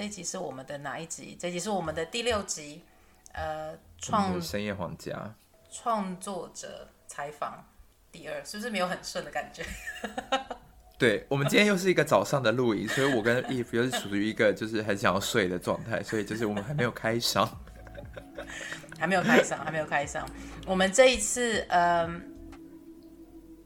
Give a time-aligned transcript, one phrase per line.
[0.00, 1.36] 这一集是我们的哪一集？
[1.38, 2.82] 这一集是我们的第六集，
[3.32, 5.12] 呃，创深夜皇家
[5.70, 7.62] 创作者采访
[8.10, 9.62] 第二，是不是没有很顺的感觉？
[10.98, 17.46] 对，我们今天又是一个早上的录影，所以我跟 Eve 又是属于一个就是很想要睡的状态，所以就是我们还没有开嗓，
[18.98, 20.24] 还没有开嗓，还没有开嗓。
[20.66, 22.22] 我们这一次嗯，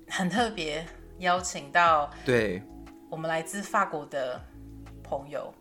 [0.08, 0.84] 很特别，
[1.18, 2.60] 邀请到对，
[3.08, 4.44] 我们来自法国的
[5.04, 5.54] 朋友。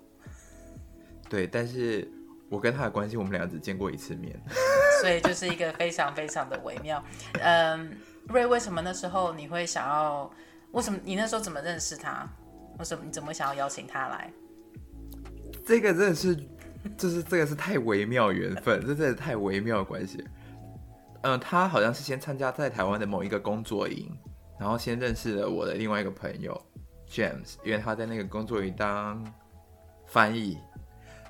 [1.34, 2.08] 对，但是
[2.48, 4.40] 我跟他的关系，我们俩只见过一次面，
[5.02, 7.04] 所以就是一个非常非常的微妙。
[7.42, 7.98] 嗯，
[8.28, 10.32] 瑞，为什么那时候你会想要？
[10.74, 12.30] 为什么你那时候怎么认识他？
[12.78, 14.32] 为什么你怎么想要邀请他来？
[15.66, 16.36] 这个真的是，
[16.96, 20.24] 就是这个是太微妙缘分，这真的是太微妙的关系。
[21.24, 24.16] 嗯，他好像是先参加在台湾的某一个工作营，
[24.60, 26.62] 然后先认识了我的另外一个朋友
[27.10, 29.26] James，因为他在那个工作营当
[30.06, 30.60] 翻译，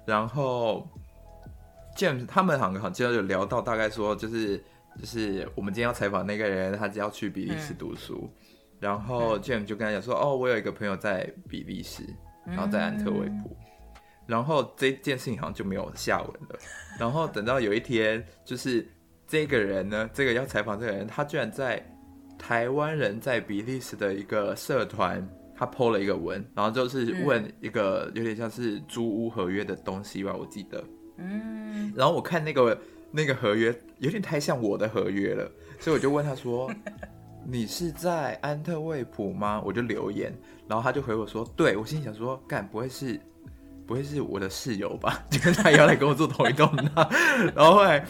[0.06, 0.88] 然后
[1.96, 4.58] James 他们好像好像就聊到大概说，就是
[5.00, 8.20] 就是我们今天要采访那个人，他只要去比利时读书。
[8.24, 8.40] 嗯
[8.84, 12.04] 然后 James 就跟他讲说：“哦，我有一个朋友在比利时，
[12.46, 13.50] 然后在安特卫普。
[13.50, 13.56] 嗯”
[14.28, 16.60] 然后这件事情好像就没有下文了。
[17.00, 18.86] 然后等到有一天，就是
[19.26, 21.82] 这个人呢，这个要采访这个人，他居然在
[22.38, 25.26] 台湾人在比利时的一个社团，
[25.66, 30.84] 他 po 了一个文，然后就是问一个有点像是租屋合约的东西吧，我记得。
[31.18, 31.94] 嗯。
[31.96, 32.78] 然后我看那个
[33.12, 36.72] 那个合约有点太像我的合约了，所以我就问他说。
[37.46, 39.62] 你是在安特卫普吗？
[39.66, 40.34] 我就留言，
[40.66, 43.20] 然后他就回我说：“对。”我心里想说：“干，不会是，
[43.86, 45.22] 不会是我的室友吧？
[45.30, 46.84] 就跟他要来跟我住同一栋的。
[47.54, 48.06] ”然后后来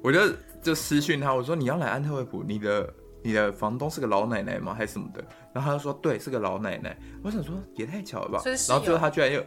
[0.00, 0.20] 我就
[0.62, 2.88] 就私讯他，我说：“你要来安特卫普，你的
[3.28, 4.72] 你的房东是个老奶奶吗？
[4.72, 5.22] 还是什么的？”
[5.52, 8.40] 然后他就说：“对，是个老奶奶。”我想说也太巧了吧。
[8.66, 9.44] 然后最后他居然又，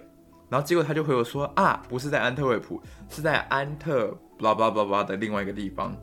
[0.49, 5.97] 然后结果他就回我说：“啊，不是在安特卫普，是在安特巴拉巴拉巴拉的另外一个地方。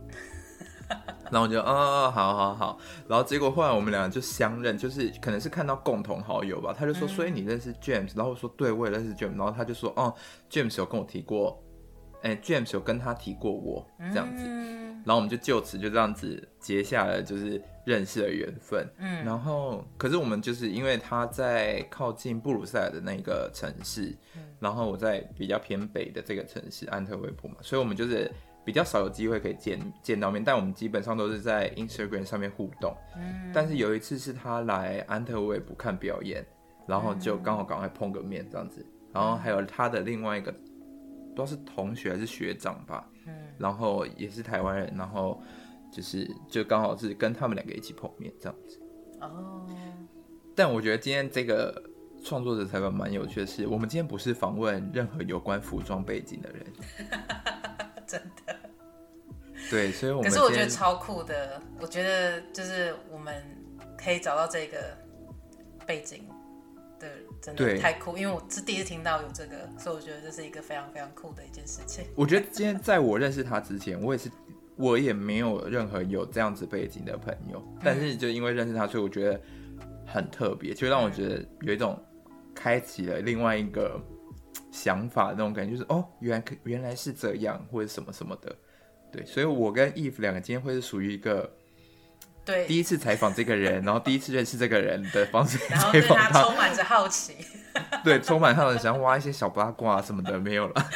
[1.31, 2.79] ”然后我就，哦，好好好。
[3.07, 6.75] 然后结果后来我们俩就相认，就是可能是看到共同好友吧。
[6.77, 8.17] 他就说，所以你认识 James？
[8.17, 9.37] 然后我说，对，我也认识 James。
[9.37, 10.13] 然后他就说，哦
[10.51, 11.63] ，James 有跟我提过，
[12.23, 14.45] 哎，James 有跟他提过我这样子。
[15.05, 18.87] 然后我们就就此就这样子结下了就是认识的缘分。
[18.99, 19.25] 嗯。
[19.25, 24.15] 然后，可是我们就是因为他在靠近布鲁塞尔的那个城市，
[24.59, 28.31] 然后我在比较偏北的这个城市安特卫普嘛，所以我们就是。
[28.65, 32.95] 比较少有机会可以见见到面，但我们基本上都是在 Instagram 上面互动。
[33.17, 36.45] 嗯，但是有一次是他来安特卫普看表演，
[36.87, 38.85] 然后就刚好赶快碰个面这样子。
[39.11, 40.55] 然后还有他的另外一个，
[41.39, 43.09] 不知道是同学还是学长吧。
[43.27, 45.41] 嗯，然后也是台湾人，然后
[45.93, 48.81] 就是就刚好是跟他们两个一起碰面这样子。
[49.21, 49.65] 哦。
[50.57, 51.81] 但我觉得今天这个
[52.25, 56.67] 创作者采访蛮有趣的是，我们今天不是访问任何有关服装背景的人。
[58.05, 58.57] 真的，
[59.71, 61.63] 对，所以我们可是我觉得超酷的。
[61.79, 63.45] 我觉得就是我们
[63.97, 64.97] 可以找到这个
[65.87, 66.29] 背景
[66.99, 67.09] 的，
[67.41, 68.17] 真的太酷。
[68.17, 72.05] 因为我是第一次听到有这个，所以我觉得这是一个非常非常酷的一件事情。
[72.17, 74.31] 我觉得今天在我认识他之前，我也是
[74.77, 79.41] 我也没有任何有这样子背景的朋友，但是就因为认识他，所以我觉得
[80.07, 81.99] 很特别，就让我觉得有一种
[82.55, 84.01] 开启了另外一个。
[84.71, 88.55] 想法的那种感觉就是哦，原来原来是这样，或者什么什么的，
[89.11, 91.51] 对，所以我跟 Eve 两个今天会是属于一个
[92.49, 92.65] 对。
[92.67, 97.37] 第一次采访这个人，然后第一次认识这个人的方式 采访他，然后对他充满着好奇，
[98.03, 100.87] 对，充满好奇想挖一些小八卦什么的没有了。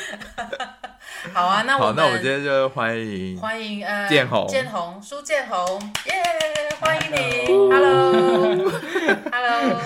[1.35, 4.47] 好啊，那我好，那我们今天就欢迎欢迎呃建宏。
[4.49, 5.79] 建宏苏建宏。
[6.07, 8.13] 耶，yeah, 欢迎你，Hello。
[9.31, 9.81] Hello，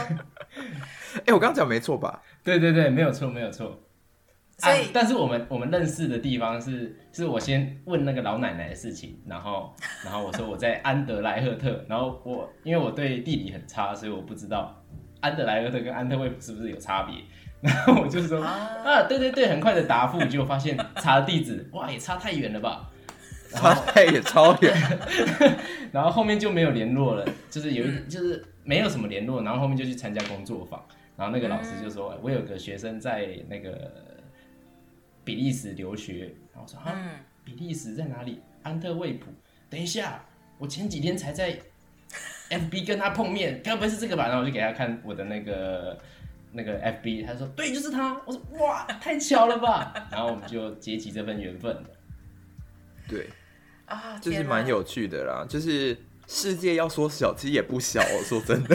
[1.27, 2.23] 哎，我刚刚讲没错吧？
[2.45, 3.83] 对对对，没有错没有错。
[4.59, 14.83] 所以、啊，但是我们我们认识的地方是，是我先问那个老奶奶的事情，然后然后我说我在安德莱赫特，然后我因为我对地理很差，所以我不知道
[15.21, 17.17] 安德莱赫特跟安特卫普是不是有差别，
[17.61, 22.91] 然后我就说啊，啊，对对对，很快的答复，结果发现查了地址，哇，也差太远了吧，
[23.53, 24.75] 差太也超远，
[25.93, 30.83] 然后后面就没有联络了，就是有一就是没有什么联络，然后后面就去参加工作坊。
[31.17, 33.91] 然后那个老师就说：“嗯、我有个学生在那个
[35.27, 37.11] 比利时留学。”然后我说：“啊，嗯、
[37.45, 38.41] 比利时在哪里？
[38.63, 39.31] 安特卫普。”
[39.69, 40.25] 等一下，
[40.57, 41.59] 我前几天才在
[42.49, 44.29] FB 跟他碰面，该不会是这个吧？
[44.29, 45.99] 然后我就给他看我的那个
[46.53, 51.85] 那个 FB，他说：“对，就是他。”我说：“哇，太巧了吧！” 然后我们就结起这份缘分了。
[53.09, 53.29] 对
[53.85, 55.99] 啊，就是蛮有趣的啦，就是。
[56.29, 58.23] 世界要说小，其实也不小哦。
[58.25, 58.75] 说真的，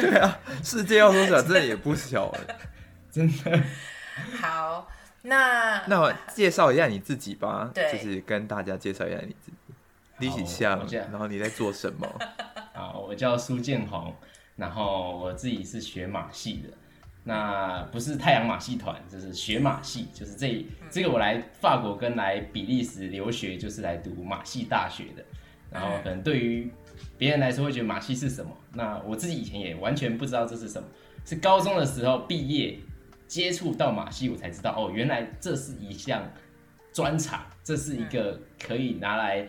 [0.00, 2.40] 对啊，世界要说小，真的也不小哎，
[3.10, 3.60] 真的。
[4.40, 4.88] 好，
[5.22, 9.74] 那那我介绍一下你自己吧，对，就是跟大家介绍一下你自己，
[10.18, 12.06] 立起像，然后你在做什么？
[12.74, 14.14] 啊，我叫苏建宏，
[14.56, 16.76] 然后我自己是学马戏的。
[17.22, 25.22] 那不是太阳马戏团，就是学马戏，就是这这个我来法国跟来比利时留学，就是来读马戏大学的。
[25.70, 26.72] 然后可能对于
[27.18, 30.88] 别人来说会觉得马戏是什么，那我自己以前也完全不知道这是什么，
[31.26, 32.78] 是高中的时候毕业
[33.30, 36.28] 接触到马戏，我才知道哦，原来这是一项
[36.92, 39.46] 专长，这是一个可以拿来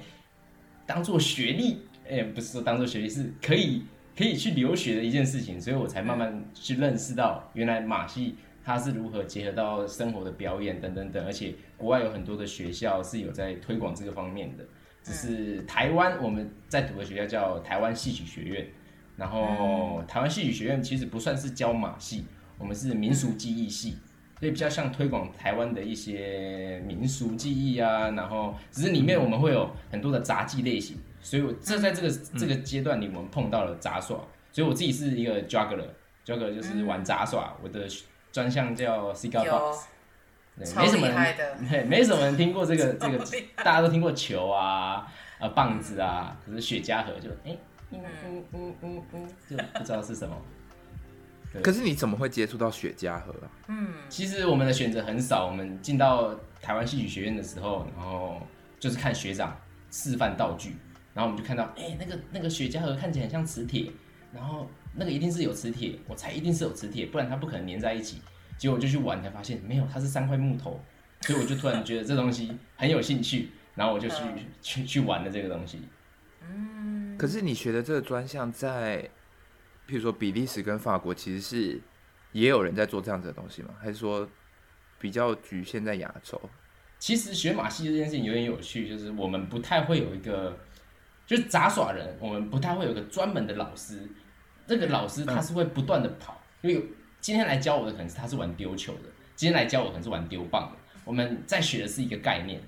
[0.85, 3.83] 当做学历，哎，不是说当做学历，是可以。
[4.13, 14.65] 可以去留学的一件事情，所以我才慢慢去认识到，原来马戏它是如何结合到生活的表演等等等，而且国外有很多的学校是有在推广这个方面的。
[15.01, 18.67] 只是台湾我们在读的学校叫台湾戏曲学院，
[19.15, 22.25] 然后台湾戏曲学院其实不算是教马戏，
[22.61, 23.97] 我们是民俗技艺系，
[24.39, 28.11] 所以比较像推广台湾的一些民俗技艺啊。
[28.11, 30.97] 然后只是里面我们会有很多的杂技类型。
[31.19, 34.17] 所以，我这在这个这个阶段里，我们碰到了杂耍。
[34.51, 37.55] 所以我自己是一个 juggler，juggler 就是玩杂耍。
[37.63, 37.87] 我的
[38.31, 39.85] 专项叫 cigar box，
[40.57, 43.25] 没什么人，没什么人听过这个 这个，
[43.57, 45.07] 大家都听过球啊，
[45.39, 47.55] 呃，棒子啊，可是雪茄盒就哎，
[47.91, 50.35] 嗯嗯嗯嗯嗯，就不知道是什么。
[51.62, 53.51] 可是你怎么会接触到雪茄盒啊？
[53.68, 55.48] 嗯，其实我们的选择很少。
[55.48, 58.42] 我们进到台湾戏曲学院的时候，然后
[58.80, 59.59] 就是看学长
[59.89, 60.75] 示范道具。
[61.13, 63.92] 然后我们就看到，哎、欸，那个那个雪茄盒看起来很像磁铁，
[64.33, 64.65] 然后
[64.95, 68.21] 那个一定是有磁铁，我猜一定是有磁铁，不然它不可能粘在一起。
[68.57, 70.80] 结果我就去玩，才发现没有，它是三块木头。
[71.21, 74.15] 所以我就突然觉得这东西很有兴趣，然后我就去
[74.62, 75.81] 去去玩了这个东西。
[76.42, 79.09] 嗯，可是你学的这个专项在，
[79.87, 81.79] 譬如说比利时跟法国，其实是
[82.31, 83.69] 也有人在做这样子的东西吗？
[83.79, 84.27] 还是说
[84.99, 86.39] 比较局限在亚洲？
[86.99, 90.57] 其实学马戏这件事情有点有趣，就是我们不太会有一个。
[91.27, 94.05] 就是杂耍人，我们不太会有个专门的老师。
[94.67, 96.85] 这个老师他是会不断的跑，因为
[97.21, 100.77] 今天来教我的可能是他是玩丢球的，今天来教我可能是玩丢棒的。
[101.05, 102.61] 我们在学的是一个概念，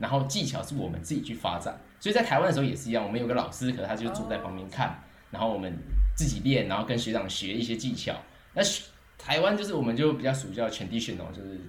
[0.00, 1.80] 然后技巧是我们自己去发展。
[2.00, 5.00] 所以在台湾的时候也是一样，我们有个老师，可能他就坐在旁边看，
[5.30, 5.76] 然后我们
[6.14, 8.14] 自己练，然后跟学长学一些技巧。
[8.54, 8.62] 那
[9.18, 11.60] 台湾就是我们就比较属于叫 traditional，就是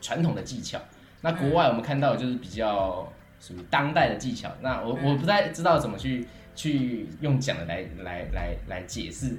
[0.00, 0.80] 传统的技巧。
[1.20, 3.12] 那国外我们看到就是比较。
[3.40, 9.38] 属于当代的技巧，那我我不太知道怎么去去用讲的来来来来解释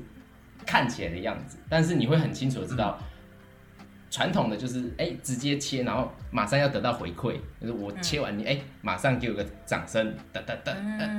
[0.63, 2.99] 看起来的样子，但是你会很清楚的知道，
[4.11, 10.71] 传统的就是哎、欸、直接切，然后马上要得到回馈，就是我切完你哎、欸、马上给我个掌声，哒哒哒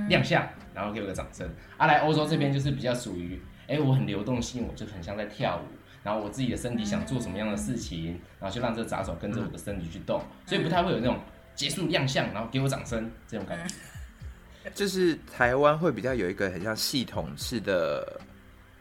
[0.09, 1.51] 亮相，然后给我个掌声。
[1.77, 5.67] 啊来欧洲这边就是比较属于哎我很流动性，我就很像在跳舞，
[6.05, 11.19] 然后我自己的身体想做什么样的事情，然后就让这个杂手跟着我的身体去动，所以不太会有那种。
[11.57, 18.21] 结束亮相，然后给我掌声，这种感觉，就是台湾会比较有一个很像系统式的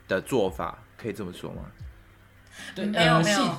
[0.09, 1.71] 的做法，可以这么说吗？
[2.75, 3.55] 对，没有没有，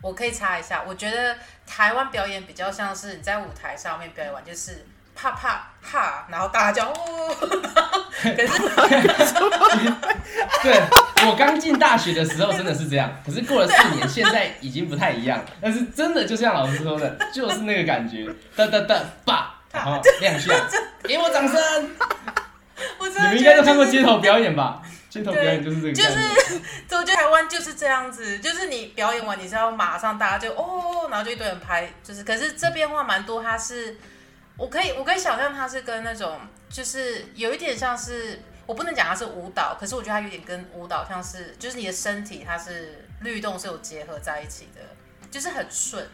[0.00, 4.84] 我可以查一下，我觉得台湾表演比较像是你在舞台上面表演完就是。
[5.14, 7.36] 啪啪啪，然后大家叫哦。
[8.22, 8.62] 可是，
[10.62, 10.80] 对，
[11.26, 13.10] 我刚进大学的时候真的是这样。
[13.26, 15.44] 可是过了四年，现在已经不太一样。
[15.60, 20.54] 但是真的就像老师说的，就是那个感觉，哒哒哒，啪，然后亮相，
[21.02, 21.90] 给我掌声。
[22.98, 24.80] 你们应该都看过街头表演吧？
[25.10, 32.22] 街头表演就是这个，就是，就觉得台湾就是这样子，就是你表演完，你是要马上大家就哦，然后就一堆人拍，就是。
[32.22, 33.96] 可是这边话蛮多，它是。
[34.56, 44.80] 我可以，我可以想象它是跟那种，就是有一点像是，我不能讲它是舞蹈，可是我觉得它有点跟舞蹈像是，就是你的身体它是律动是有结合在一起的，
[45.30, 46.06] 就是很顺。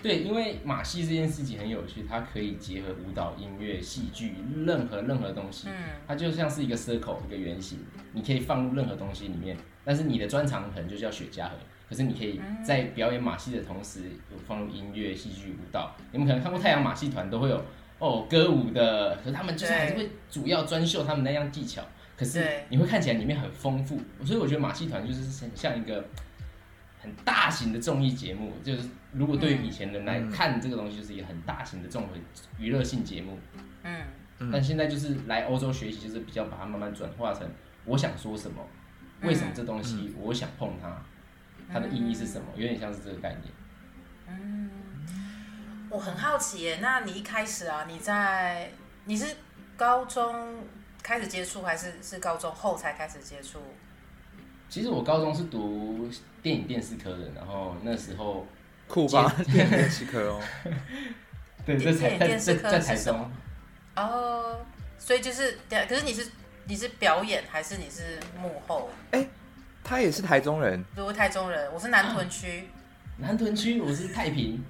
[0.00, 5.74] 对，因为马戏这件事情很有趣，它可以结合舞蹈、音乐、戏剧，任何任何东西，嗯，
[6.06, 11.50] 它就像是一个 circle，一个圆形，你可以放入任何东西里面，但是你的专长可能就叫雪茄盒。
[11.88, 15.96] 可是你可以在表演马戏的同时，有放入音乐、戏剧、舞蹈。
[16.12, 17.64] 你们可能看过太阳马戏团都会有
[17.98, 21.82] 哦歌舞的，可是他们就是还是会主要专秀他们那样技巧。
[22.16, 26.04] 可是你会看起来里面很丰富，所以我觉得马戏团就是很像一个
[27.00, 28.52] 很大型的综艺节目。
[28.62, 32.08] 就是如果对于以前人来看这个东西，就是一个很大型的综合
[32.58, 33.38] 娱乐性节目。
[33.84, 37.48] 嗯，但现在就是来欧洲学习，就是比较把它慢慢转化成
[37.84, 38.60] 我想说什么，
[39.22, 41.00] 为什么这东西我想碰它。
[41.72, 42.46] 它的意义是什么？
[42.54, 43.52] 有点像是这个概念。
[44.28, 44.70] 嗯，
[45.90, 46.78] 我很好奇耶。
[46.80, 48.70] 那你一开始啊，你在
[49.04, 49.26] 你是
[49.76, 50.64] 高中
[51.02, 53.60] 开始接触，还是是高中后才开始接触
[54.68, 56.10] 其实我高中是读
[56.42, 58.46] 电影电视科的，然后那时候
[58.86, 60.40] 酷吧，电影电视科哦。
[61.64, 63.30] 对，这才在在在台中。
[63.96, 64.60] 哦，
[64.98, 66.30] 所以就是，可是你是
[66.66, 68.90] 你是表演还是你是幕后？
[69.10, 69.28] 哎、欸，
[69.88, 72.68] 他也是台中人，我是台中人，我是南屯区。
[73.16, 74.62] 南屯区，我是太平。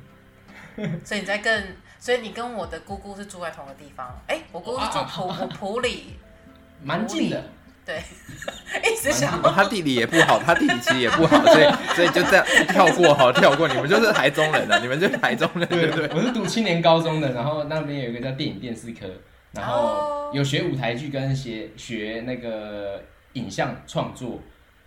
[1.05, 4.17] 所以你在跟，所以你跟我的姑姑是住在同个地方。
[4.29, 6.15] 哎、欸，我姑姑是住埔埔里，
[6.85, 7.43] 蛮近的。
[7.85, 8.01] 对，
[8.89, 9.43] 一直想。
[9.43, 11.65] 他地理也不好，他地理其实也不好，所以
[11.97, 13.67] 所以就这样跳过，好跳过。
[13.67, 15.67] 你们就是台中人啊，你们就是台中人。
[15.67, 19.09] 对对，我是读青年高中的，然后那边有一个叫电影电视科，
[19.51, 24.41] 然后有学舞台剧跟学学那个影像创作。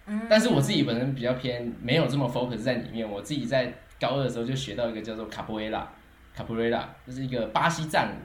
[0.05, 0.21] 嗯。
[0.29, 3.09] 但是我自己本身比较偏，没有这么 focus 在里面。
[3.09, 5.87] 我自己在高二的时候就学到一个叫做卡布瑞拉，
[6.35, 8.17] 卡布瑞拉就是一个巴西战舞。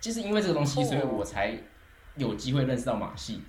[0.00, 1.54] 就是因为这个东西，所以我才
[2.16, 3.42] 有机会认识到马戏。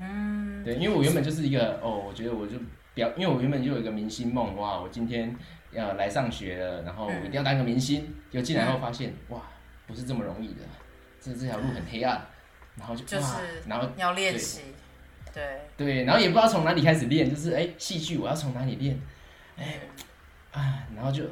[0.00, 2.58] 嗯，对，因为我原本就是一个哦，我觉得我就
[2.92, 5.32] 比较，因为我原本就有一个明星梦，哇，我今天
[5.70, 8.12] 要来上学了，然后我一定要当个明星。
[8.30, 9.40] 就进来后发现，哇，
[9.86, 10.62] 不是这么容易的，
[11.20, 12.20] 这这条路很黑暗，
[12.76, 14.62] 然后就就是，然后要练习，
[15.36, 15.44] 对
[15.76, 18.98] 对，然后也不知道从哪里开始练，就是哎，戏剧我要从哪里练，
[19.58, 19.80] 哎，
[20.52, 21.24] 啊，然后就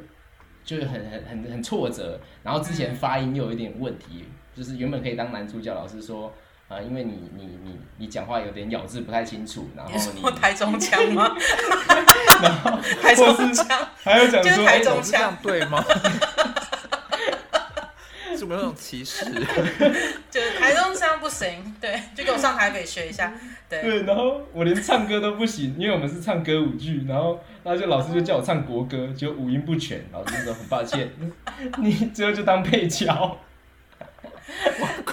[0.63, 6.31] 就很很很很挫折，然后之前发音又有一点问题，就是原本可以当男主角，老师说。
[6.67, 11.31] 啊，因为你你你你讲话有点咬字不太清楚，然后你，你台中腔吗？
[12.41, 12.71] 然后
[13.03, 13.67] 台中腔，
[14.01, 15.85] 还有讲说台中腔对吗？
[18.35, 19.25] 是不是那种歧视？
[20.31, 23.33] 就是台中腔不行，对，就给我上台北学一下。
[23.69, 31.11] 对对，然后我连唱歌都不行，因为我们是唱歌舞剧，然后然后就老师就叫我唱国歌，就五音不全，老师说 很抱歉，
[31.79, 33.37] 你最后就当配角。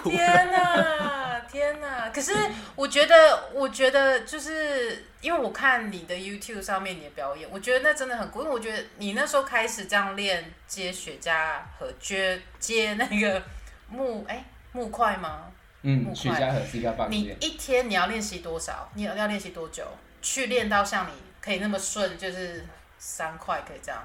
[0.04, 1.40] 天哪！
[1.50, 2.10] 天呐！
[2.12, 2.32] 可是
[2.74, 8.40] 我觉得，我觉得就是因为我看你的 YouTube 上面你的表演，我觉得那真的很酷。
[8.40, 13.42] 因为我觉得你那时候开始这样练接雪茄和接接那个
[13.88, 15.44] 木哎、欸、木块吗？
[15.82, 17.10] 嗯，雪茄盒是一个棒。
[17.10, 18.90] 你一天你要练习多少？
[18.94, 19.86] 你要要练习多久？
[20.20, 22.64] 去练到像你可以那么顺，就是
[22.98, 24.02] 三块可以这样。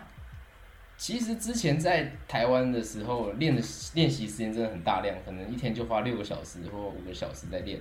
[0.98, 3.62] 其实之前在台湾的时候练的
[3.94, 7.80] 练习时间真的很大量，可能一天就花六个小时或五个小时在练。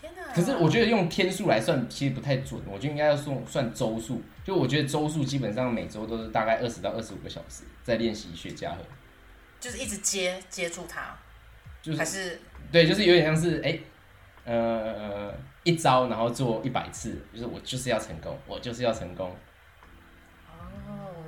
[0.00, 0.32] 天哪！
[0.32, 4.22] 可是我觉得用天数来算其实不太准，我觉得应该要算算周数。
[4.44, 8.76] 就我觉得周数基本上每周都是大概二十到二十五个小时在练习雪茄盒，
[9.58, 11.18] 就是一直接接住它，
[11.82, 13.82] 就是还是对，就是有点像是哎、欸，
[14.44, 15.34] 呃，
[15.64, 19.36] 一招然后做一百次，就是我就是要成功，我就是要成功。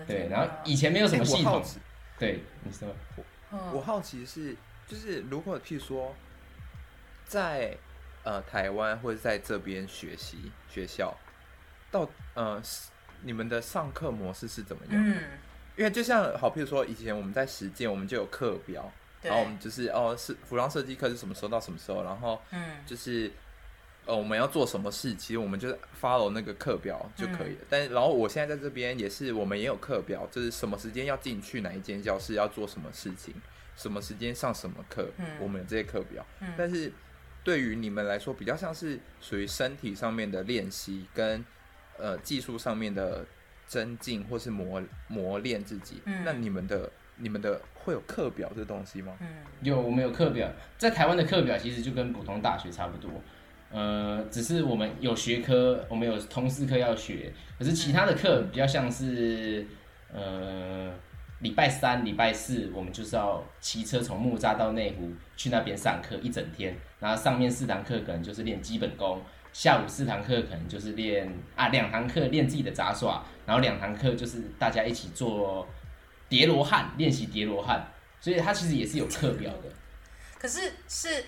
[0.07, 1.63] 对，然后以前没有什么系统。
[1.63, 1.81] 欸、
[2.19, 2.89] 对，你说。
[3.73, 4.57] 我好奇是，
[4.87, 6.15] 就是如果譬如说，
[7.25, 7.77] 在
[8.25, 11.15] 呃台湾或者在这边学习学校，
[11.91, 12.61] 到呃
[13.21, 14.95] 你们的上课模式是怎么样？
[14.95, 15.23] 嗯，
[15.77, 18.91] 因为就像好，譬如说以前我们在实践，我们就有课表，
[19.23, 23.31] 然后我们就是哦是服装设计课是什么时候到什么时候，然后嗯就是。
[24.05, 25.15] 呃，我们要做什么事？
[25.15, 27.61] 其实我们就是 follow 那个课表就可以了。
[27.61, 33.33] 嗯、但然后我现在在这边也是，我们也有课表，就是什么时间要进去哪一间教室，要做什么事情，
[33.77, 36.27] 什么时间上什么课，嗯、我们有这些课表。
[36.41, 36.93] 嗯、但是
[37.45, 41.45] 对于你们来说，比较像是属于身体上面的练习，跟
[41.97, 43.25] 呃技术上面的
[43.69, 46.03] 增进，或是磨磨练自己。
[46.07, 49.13] 嗯、那你们的你们的会有课表这东西吗？
[49.21, 49.27] 嗯，
[49.63, 50.51] 有，我们有课表。
[50.79, 53.11] 在台湾的课表其实就跟普通大学差不多。
[53.71, 59.67] 呃，只是我们有学科，我们有通识课要学，可是其他的课比较像是，
[60.13, 60.93] 呃，
[61.41, 69.23] 礼拜三、礼拜四，我们就是要骑车从木栅到内湖去那边上课一整天，然后上面四堂课可能就是练基本功，
[69.55, 75.67] 下午四堂课可能就是练啊，两堂课练自己的杂耍，然后两堂课就是大家一起做
[76.33, 77.87] 叠罗汉，练习叠罗汉，
[78.19, 79.69] 所以它其实也是有课表的。
[80.39, 81.23] 可是是。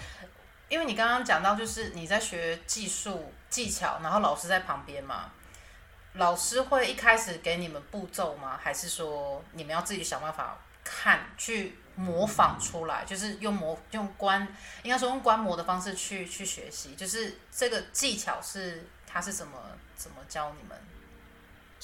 [0.70, 5.30] 因为你刚刚讲到，就是你在学技术技巧，然后老师在旁边嘛，
[6.14, 8.58] 老师会一开始给你们步骤吗？
[8.61, 13.04] 还是说你们要自己想办法看去模仿出来？
[13.04, 14.49] 就是用模用观，
[14.82, 19.58] 应该说用观摩的方式去去学习，就是这个技巧是他是怎么
[19.94, 20.76] 怎么教你们？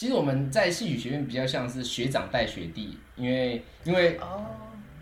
[0.00, 4.46] 其实我们在戏曲学院比较像是学长带学弟，因为因为哦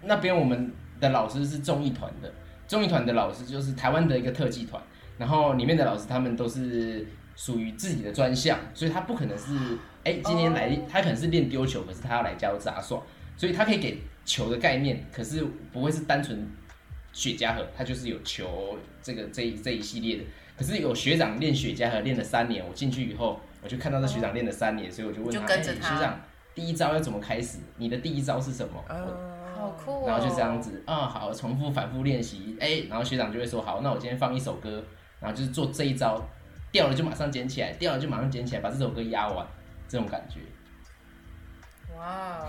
[0.02, 2.34] 那边我们的老师是综艺团的。
[2.66, 4.82] 综艺团的老师就是台湾的一个特技团，
[5.16, 9.54] 然后里面的老师他们都是属于自己的专项，所以他不可能是
[10.02, 13.00] 哎、欸、今天来他可能是练丢球，可是他要来教杂耍，
[13.36, 16.44] 所以他可以给球的概念，可是不会是单纯
[17.12, 20.24] 雪茄盒，他就是有球这个这一这一系列的。
[20.56, 26.20] 可是有学长练雪茄盒练了三年，我进去以后，我就看到这学长练了三年，所以我就问他，哎，学长，
[26.54, 27.58] 第一招要怎么开始？
[27.76, 28.84] 你的第一招是什么？
[29.56, 30.06] 好酷。
[30.06, 34.84] 然后就这样子，啊，好，重复反复练习，哎，然后学长就会说，好，那我今天放一首歌，
[35.20, 36.24] 然后就是做这一招，
[36.70, 39.44] 掉了就马上捡起来，掉了就马上捡起来，把这首歌压完，
[39.88, 40.40] 这种感觉。
[41.96, 42.46] 哇，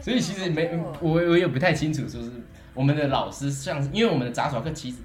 [0.00, 2.30] 所以其实没我我也不太清楚，就是
[2.72, 4.98] 我们的老师像，因为我们的杂耍课其实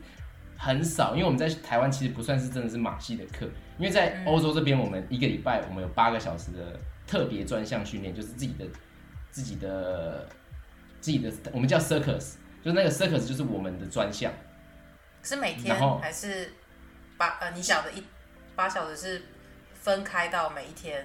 [0.63, 3.47] 很少，因为我们在台湾其实不算是真的是马戏的课，
[3.79, 8.65] 因为在欧洲这边，我们一个礼拜我们有八个小时的特别专项训练，就是自己的
[9.31, 10.29] 自己的
[10.99, 14.31] 自己的，我们叫 circus，就是那个 circus 就是我们的专项。
[15.23, 16.53] 是每天还是
[17.17, 18.03] 八呃，你晓得一
[18.55, 19.23] 八小时是
[19.73, 21.03] 分开到每一天？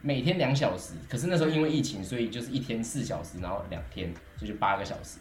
[0.00, 5.18] 每天两小时，可是那时候因为疫情，所以就是一天四小时，然后两天就就八个小时。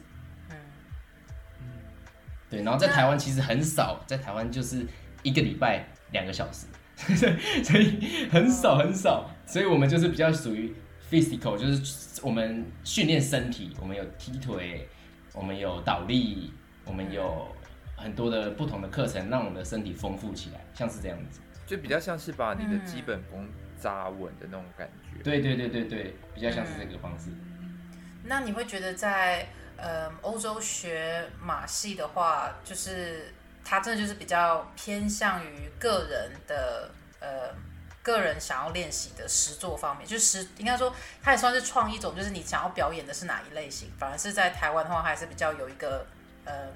[2.50, 4.86] 嗯，对，然后在台湾其实很少，在台湾就是
[5.24, 6.66] 一个礼拜两个小时，
[7.64, 10.74] 所以很少很少，所以我们就是比较属于
[11.10, 14.88] physical，就是我们训练身体，我们有踢腿，
[15.34, 16.52] 我们有倒立，
[16.86, 17.48] 我们有
[17.96, 23.46] 很多的不同的课程，让我们的身体丰富起来，像是这样子，就比较像是把你的基本功。
[23.80, 27.30] 扎稳的那种感觉，对对对对对，比较像是这个方式。
[27.30, 27.78] 嗯、
[28.24, 29.46] 那你会觉得在
[29.78, 37.56] 呃欧洲学马戏的话，就是它真的就是比较偏向于个人的呃
[38.04, 43.92] 个人想要练习的实作方面，就是应该说它也算是创一种，就是你想要表演的是哪一类型。
[43.98, 46.06] 反而是在台湾的话，还是比较有一个
[46.46, 46.68] 呃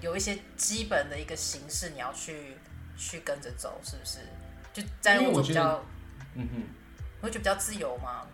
[0.00, 2.56] 有一些基本的一个形式，你要去
[2.96, 4.18] 去跟着走，是不是？
[4.72, 5.84] 就在欧洲比较。
[6.34, 6.62] 嗯哼，
[7.20, 8.24] 我觉得比较自由吗？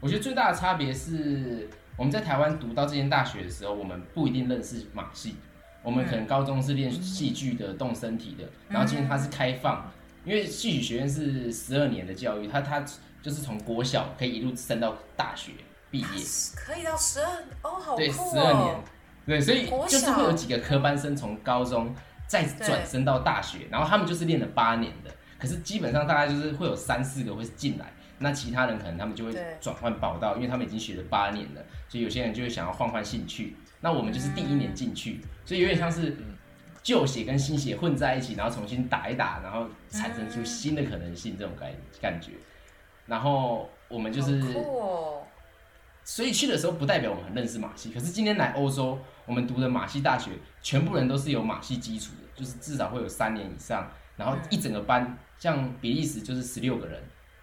[0.00, 1.70] 我觉得最大的差别是，
[2.02, 5.36] 我们在台湾读到这间大学的时候，我们不一定认识马戏。
[5.84, 9.88] 我们可能高中是练戏剧的、动身体的，然后今天它是开放，
[10.24, 12.80] 因为戏曲学院是十二年的教育，它它
[13.22, 15.52] 就是从国小可以一路升到大学
[15.92, 16.06] 毕业，
[16.56, 17.28] 可以到十二
[17.62, 17.96] 哦，好酷哦。
[17.96, 18.84] 对，十二年，
[19.24, 21.94] 对，所以就是会有几个科班生从高中
[22.26, 25.10] 再转升到大学，然后他们就是练了八年的。
[25.38, 33.56] 可是基本上大概就是会有三四个会进来，那其他人可能他们就会转换跑道，因为他们已经学了八年了，所以有些人就会想要换换兴趣。
[33.80, 36.16] 那我们就是第一年进去，所以有点像是
[36.82, 42.32] 旧血跟新血混在一起，然后重新打一打，然后产生出新的可能性这种感感觉。
[43.06, 44.40] 然后我们就是，
[46.04, 47.90] 所以去的时候不代表我们很认识马戏。
[47.92, 50.30] 可是今天来欧洲，我们读的马戏大学，
[50.62, 55.18] 全部人都是有马戏基础的，就是至少会有三年以上，然后一整个班。
[55.38, 57.02] 像比利时就是十六个人，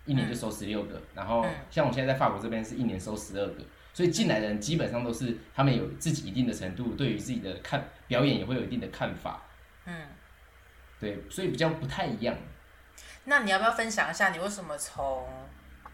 [0.09, 0.95] 一年就收十六个。
[0.95, 9.41] 嗯、然后像我现在在法国这边是一年收十二个，所以进来的人基本上都是他们有自己一定的程度，对于自己的看表演也会有一定的看法。
[9.85, 10.07] 嗯，
[10.99, 12.35] 对，所以比较不太一样。
[13.25, 15.27] 那你要不要分享一下你为什么从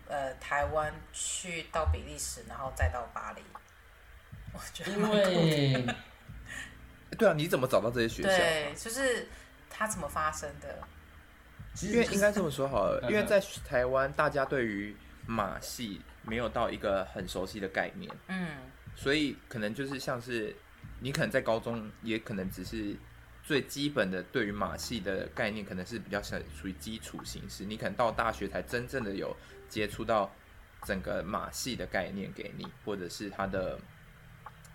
[0.08, 3.42] 呃台湾去到比利时，然后再到巴黎？
[4.54, 5.86] 我觉得因为
[7.18, 8.30] 对啊，你怎么找到这些学校？
[8.30, 9.28] 对，就是
[9.70, 10.82] 它怎么发生的？
[11.82, 18.48] 因为应该这么说好了， 因为在台湾，大家对于马戏没有到一个很熟悉的概念，嗯，
[18.96, 20.56] 所以可能就是像是
[21.02, 22.96] 你可能在高中，也可能只是
[23.44, 27.66] 最基本的对于马戏的概念，可能是比较属于基础形式。
[27.66, 29.36] 你可能到大学才真正的有
[29.68, 30.34] 接触到
[30.84, 33.78] 整个马戏的概念给你，或者是它的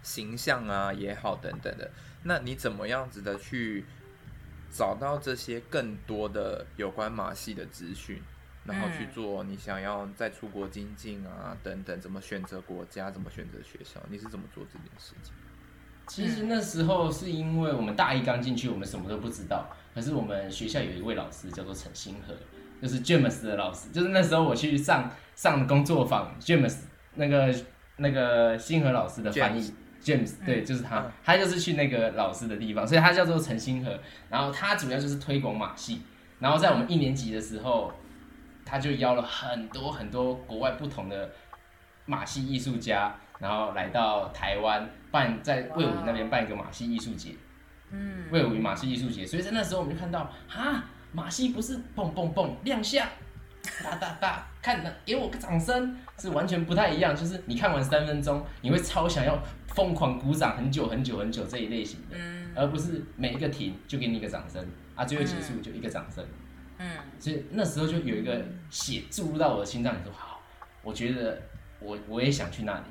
[0.02, 1.90] 形象啊也好等等的。
[2.24, 3.86] 那你怎么样子的去？
[4.72, 8.22] 找到这些更多的有关马戏的资讯，
[8.64, 15.33] 然后去做你想要再出国精进啊等等，怎么选择国家，怎么选择学校，你是怎么做这件事情？
[16.06, 19.68] 其实那时候是因为我们大一刚进去，我们什么都不知道。
[19.94, 22.35] 可是我们学校有一位老师叫做陈星河，
[22.83, 26.78] 就是 James 的老师，就是那时候我去上上工作坊，James
[27.14, 27.54] 那个
[27.96, 29.62] 那个星河老师的翻译。
[29.62, 29.72] James，
[30.46, 33.98] 对，就是他，嗯、他就是去那个老师的地方，所以他叫做陈星河。
[34.28, 36.02] 然后他主要就是推广马戏。
[36.38, 37.92] 然后在我们一年级的时候，
[38.64, 41.30] 他就邀了很多很多国外不同的
[42.06, 47.34] 马戏艺术家，然后来到台湾办，在魏武营那边办一个马戏艺术节。
[47.90, 49.26] 嗯，魏武营马戏艺术节。
[49.26, 50.82] 所以在那时候我们就看到，哈，
[51.12, 53.06] 马戏不是蹦蹦蹦亮相，
[53.84, 57.14] 哒哒哒，看的给我个掌声，是完全不太一样。
[57.14, 59.38] 就是你看完三分钟，你会超想要。
[59.74, 66.24] 疯狂鼓掌很久很久很久这一类型的，嗯、而不是每一个停就给你一个掌声啊，最后结束就一个掌声。
[66.78, 70.40] 嗯，所以那时候就有一个血注入到我的心脏里，说好，
[70.83, 71.40] 我觉得
[71.78, 72.85] 我我也想去那里。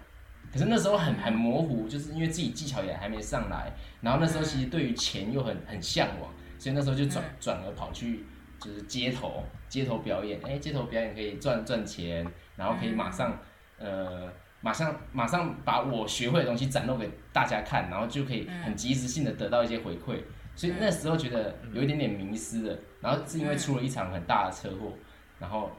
[0.52, 8.26] 可是那时候很很模糊，就是因为自己技巧也还没上来，然后那时候其实对于钱又很很向往，所以那时候就转转而跑去
[8.60, 13.40] 就是街头街头表演，哎，街头表演可以赚赚钱，然后可以马上
[13.78, 20.20] 呃马上马上把我学会的东西展露给大家看，然后就可以很及时性的得到一些回馈，
[20.56, 24.94] 所以那时候觉得有一点点迷失了，然后是因为出了一场很大的车祸，
[25.40, 25.72] 然后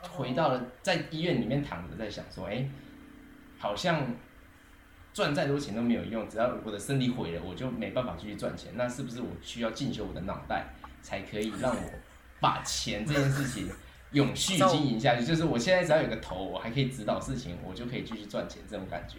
[0.00, 2.68] 回到了在医院里面躺着，在想说，哎。
[3.58, 4.04] 好像
[5.14, 8.72] 赚再多钱都没有用，只要我的身体毁了，我就没办法继续赚钱。
[8.74, 10.66] 那是不是我需要进修我的脑袋，
[11.00, 11.90] 才可以让我
[12.40, 13.70] 把钱这件事情
[14.12, 15.24] 永续经营下去？
[15.24, 19.18] 就是我现在只要有个头，我还可以指导事情，我就可以继续赚钱，这种感觉。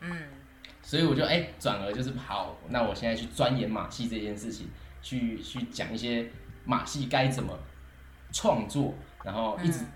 [0.00, 0.16] 嗯，
[0.82, 4.68] 所以我就哎转而就是好，那我现在去钻研马戏这件事情，
[5.02, 6.30] 去去讲一些
[6.64, 7.58] 马戏该怎么
[8.32, 9.86] 创作，然后一直、嗯、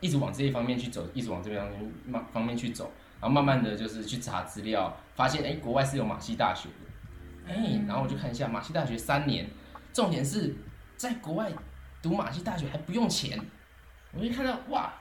[0.00, 2.92] 一直往这一方面去走，一直往这边方方面去走。
[3.20, 9.48] 然后慢慢的就是去查资料，发现哎，国外是有马戏大学的，哎，然后我就看一下马戏大学三年，
[9.94, 10.54] 重点是
[10.96, 11.50] 在国外
[12.02, 13.40] 读马戏大学还不用钱，
[14.16, 14.92] 我就看到哇，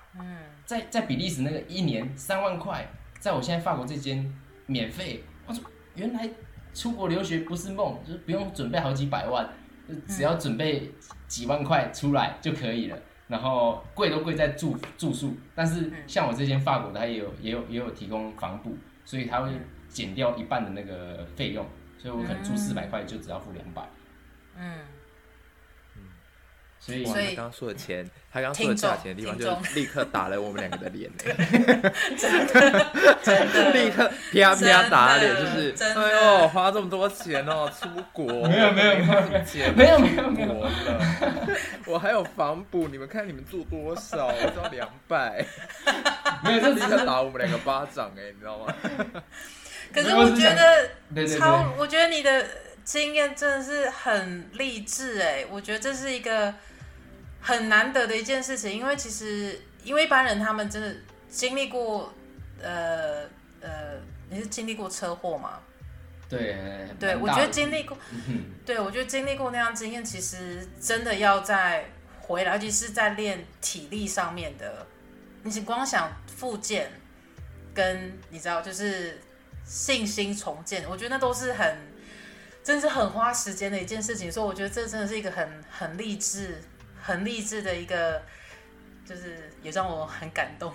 [0.66, 2.88] 在在比利时那个一年三万块，
[3.20, 4.34] 在我现在法国这间
[4.66, 5.64] 免费，我说
[5.96, 6.30] 原来
[6.74, 9.48] 出国留学不是梦，就是不用准备好几百万，
[9.88, 10.92] 就只要准备
[11.28, 12.98] 几万块出来就可以了。
[13.28, 19.50] 然后贵都贵在住住宿，但是像我这间法国的，它也有也有也有提供房补，所以它会
[19.88, 21.66] 减掉一半的那个费用，
[21.98, 23.84] 所以我可能住四百块就只要付两百。
[24.58, 24.80] 嗯。
[26.86, 32.86] 所以，他刚刚说的钱，他刚刚说的价钱的地方，就立刻打了我们两个的脸， 真的，
[33.24, 39.46] 真的， 立刻啪啪打脸，就是，哎呦，花这么多钱哦，出国，没有没有没有。
[39.46, 40.54] 钱，没有没有没有。
[40.62, 40.70] 了，
[41.86, 45.46] 我还有房补，你们看你们住多少，我只要两百，
[46.44, 48.76] 没有，就立刻打我们两个巴掌，哎，你知道吗？
[49.94, 52.46] 可是我觉得超，我觉得你的
[52.84, 56.54] 经验真的是很励志，哎，我觉得这是一个。
[57.44, 60.96] 很难得的一件事情，因为其实因为一般人他们真的
[61.30, 62.14] 经历过，
[62.62, 63.24] 呃
[63.60, 65.60] 呃，你是经历过车祸吗？
[66.30, 66.56] 对，
[66.98, 67.98] 对，我觉得经历过，
[68.66, 71.86] 对我觉得经历过那样经验，其实真的要再
[72.22, 74.88] 回来，尤其是在练体力上面的，
[75.44, 76.90] 你是光想复健，
[77.74, 79.20] 跟你知道就是
[79.66, 81.78] 信心重建，我觉得那都是很，
[82.64, 86.62] 真是很花时间的一件事情，所以我觉得这真的是一个很很励志。
[87.06, 88.22] 很励志的一个，
[89.06, 90.74] 就是也让我很感动，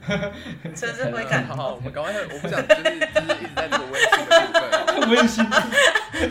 [0.74, 1.54] 真是会感动。
[1.54, 2.98] 好，我们赶快，我不想 就是就是
[3.42, 4.40] 一直在做温馨的
[4.86, 5.44] 部分，温馨，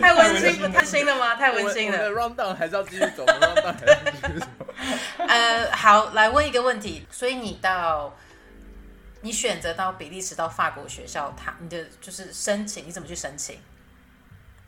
[0.02, 1.36] 太温馨不温馨了吗？
[1.36, 1.98] 太温馨了。
[1.98, 4.48] 我的 round down 还是要继续走，round down 还是要继续走。
[5.28, 8.18] 呃，好，来问一个问题，所以你到，
[9.22, 13.60] 你选择到比利时到法国学校，他你的就是申请，你怎么去申请？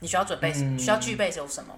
[0.02, 1.76] 你需要准备，嗯、需要具备有什么？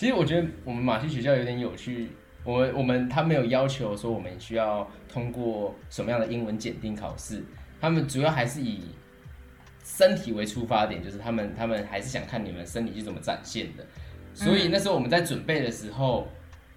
[0.00, 2.08] 其实我觉得我们马戏学校有点有趣，
[2.42, 7.44] 我们我们他没有要求说我们需要通过什么样的英文检定考试，
[7.78, 8.80] 他们主要还是以
[9.84, 13.84] 身体为出发点，就是他们他们还是想看你们身体是怎么展现的。
[14.32, 16.26] 所以那时候我们在准备的时候，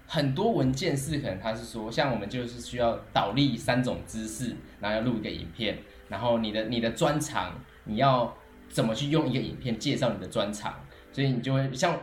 [0.06, 5.78] 很多文件是可能他是说，像我们就是需要倒立三种姿势，然后要录一个影片，
[6.10, 8.36] 然后你的你的专长你要
[8.68, 10.78] 怎么去用一个影片介绍你的专长，
[11.10, 11.98] 所以你就会像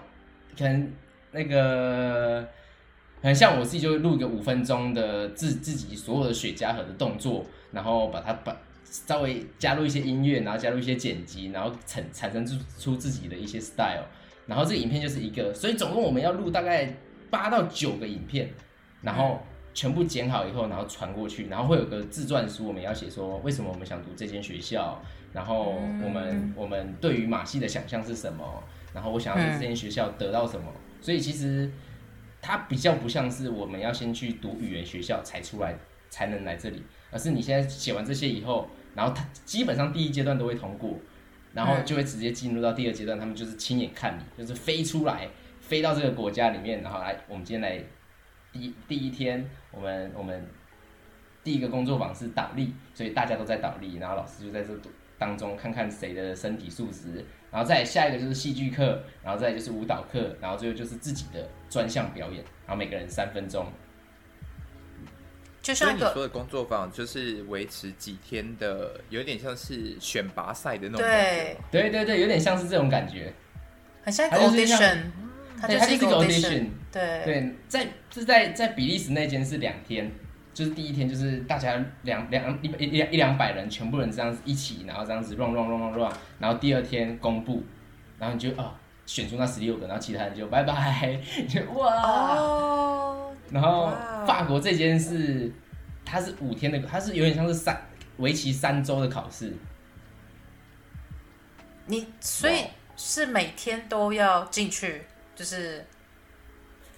[0.57, 0.91] 可能。
[1.31, 2.47] 那个
[3.21, 14.03] 很像我自己，就录一个五分钟的自自己所有的雪茄盒的动作，然后把它把稍微加入一些音乐，然后加入一些剪辑，然后产产生出出自己的一些 style，
[14.47, 16.93] 然后这个影片就是一个，所以总共我们要录大概
[17.29, 18.49] 八到九个影片，
[19.01, 19.39] 然后
[19.73, 28.61] 全部剪好以后，然后传过去，然后会有个自传书，我们要写说为什么我们想读这间学校，然后我们我们对于马戏的想象是什么，
[28.93, 30.65] 然后我想要在这间学校得到什么。
[31.01, 31.69] 所以其实
[32.41, 35.75] 它比较不像是我们要先去读语言学校才出来
[36.09, 40.97] 才能来这里，而是你现在写完这些以后，然后它基本上第一阶段都会通过，
[41.53, 45.27] 然后就会直接进入到第二阶段，他们就是亲眼看你，就是飞出来，
[45.59, 47.83] 飞到这个国家里面，然后来我们今天来
[48.51, 50.45] 第第一天，我们我们
[51.43, 54.69] 第一个工作坊是倒立，所以大家都在倒立，然后老师就在这
[55.17, 57.25] 当中看看谁的身体素质。
[57.51, 63.65] 然后再下一个就是戏剧课，然后再就是舞蹈课，然后最后就是自己的专项表演，然后每个人三分钟。
[65.61, 71.57] 就像你说的工作坊，就是维持几天的，有点像是选拔赛的那种感觉。
[71.69, 73.31] 对对对，有点像是这种感觉。
[74.03, 75.03] 很像 audition，
[75.59, 76.65] 它就是一个 audition。
[76.91, 80.11] 对对，在是在在比利时那间是两天，
[80.53, 87.63] 就是第一天就是大家两两一一一两百人，全部人这样子一起，然后这样子 run run run run run，然后第二天公布，
[88.19, 88.73] 然后你就啊、哦、
[89.05, 93.89] 选出那十六个，然后其他人就拜拜， 就哇，oh, 然后
[94.27, 95.51] 法国这间是
[96.03, 97.81] 它是五天的，它是有点像是三
[98.17, 99.53] 为期三周的考试。
[101.87, 102.65] 你所以
[102.97, 105.01] 是每天都要进去，
[105.35, 105.85] 就是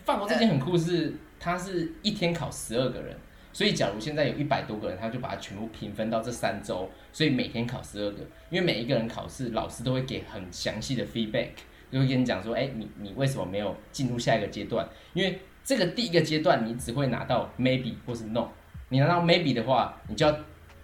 [0.03, 3.15] 法国这间很酷是，是它是一天考十二个人。
[3.53, 8.23] 所以，假如现在有一百多个人，他就把它全部平分到这三周，所以每天考十二个。
[8.49, 11.49] 因为每一个人考试，老师都会给很详细的 feedback，
[11.91, 14.89] 就会跟你讲说，哎，你你为什么没有进入下一个阶段？
[15.13, 18.47] 因为这个第一个阶段，你只会拿到 maybe 或是 no。
[18.89, 20.35] 你拿到 maybe 的话，你就要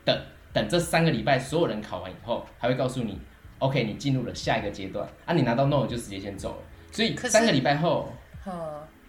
[0.05, 0.15] 等
[0.53, 3.19] 等这三个礼拜，所有人考完以后，还会告诉你
[3.57, 5.09] ，OK，你进入了下一个阶段。
[5.25, 6.63] 啊，你拿到 no 就直接先走了。
[6.91, 8.13] 所以三个礼拜后，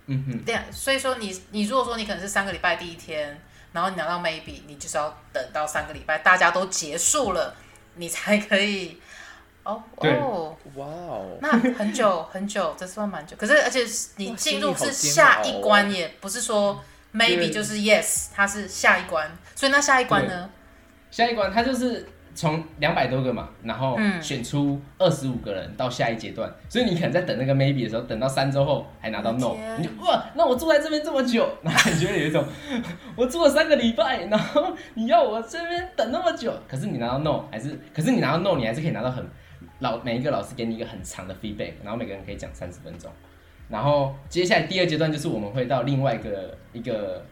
[0.07, 0.65] 嗯哼，对啊。
[0.71, 3.39] 所以说你你如果说你可能是三个礼拜第一天。
[3.73, 7.55] 然后你拿到 maybe，你就是要等到三个礼拜，大家都结束了，
[7.95, 9.01] 你才可以。
[9.63, 13.37] 哦哦，哇哦，那很久很久，这算蛮久。
[13.37, 16.83] 可是而且你进入是下一关，也不是说
[17.15, 19.31] maybe 就是 yes，它是下一关。
[19.55, 20.51] 所以那下一关呢？
[21.11, 22.09] 下一关它就是。
[22.41, 32.43] 从两百多个嘛，然后选出二十五个人到下一阶段，嗯，所以你可能在等那个 maybe 的时候，等到三周后还拿到 no，你就哇，那我住在这边这么久，那你觉得有一种
[33.15, 39.23] 我住了三个礼拜，然后你要我这边等那么久，可是你拿到 no 还是，可是你拿到 no 你还是可以拿到很
[39.81, 43.13] 老每一个老师给你一个很长的 feedback，然后每个人可以讲三十分钟，
[43.69, 47.23] 然后接下来第二阶段就是我们会到另外一个一个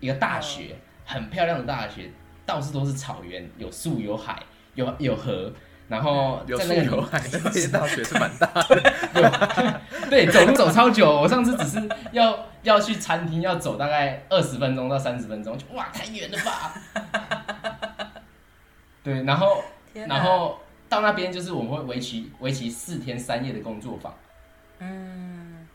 [0.00, 2.10] 一个大学，很漂亮的大学。
[2.48, 4.42] 到处都是草原，有树有海，
[4.74, 5.52] 有有河，
[5.86, 9.80] 然后在那个有海，那些 大学是蛮大的。
[10.08, 18.12] 对，走路走超久，我上次只是要要去餐厅，要走大概二十分钟到三十分钟，就哇，太远了吧？
[19.04, 20.58] 对，然后然后
[20.88, 24.14] 到那边就是我们会为期为期四天三夜的工作坊。
[24.78, 25.68] 嗯，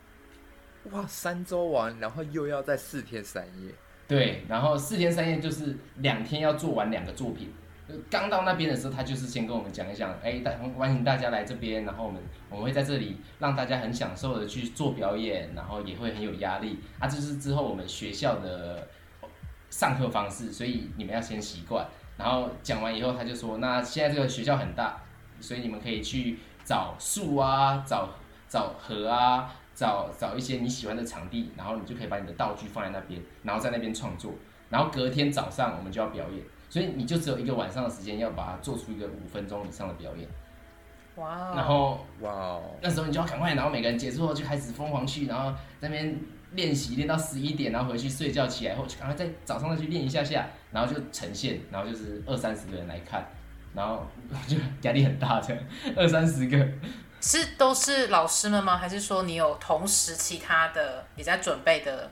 [0.90, 3.72] 哇，三周完，然后又要再四天三夜。
[4.06, 7.52] 对，然后四天三夜就是两天要做完两个作品。
[8.10, 16.78] 刚到那边的时候，他就是先跟我们讲一讲，哎，大欢迎大家来这边，然后我们我们会在这里让大家很享受的去做表演，然后也会很有压力。
[16.98, 18.88] 啊，这是之后我们学校的
[19.68, 21.86] 上课方式，所以你们要先习惯。
[22.16, 25.02] 然后讲完以后，他就说，那现在这个学校很大，
[25.40, 28.08] 所以你们可以去找树啊，找
[28.48, 29.54] 找河啊。
[29.74, 34.32] 找找一些你喜欢的场地，然后你就可以把你的道具放在那边，然后在那边创作。
[34.70, 40.28] 然后隔天早上我们就要表演，所以你就只有一个晚上的时间，要把它做出一个五分钟以上的表演。
[41.16, 41.56] 哇、wow！
[41.56, 46.18] 然后哇，那时候你就要赶快，然后每个人结束后就开始疯狂去，然后在那边
[46.52, 53.24] 练习练到十一点，然后回去睡觉，起来后就赶快在早上再去练一下下，然后就呈现，然后就是二三十个人来看，
[53.74, 54.04] 然后
[54.48, 55.56] 就压力很大的
[55.94, 56.68] 二三十个。
[57.24, 58.76] 是都是老师们吗？
[58.76, 62.10] 还是说你有同时其他的也在准备的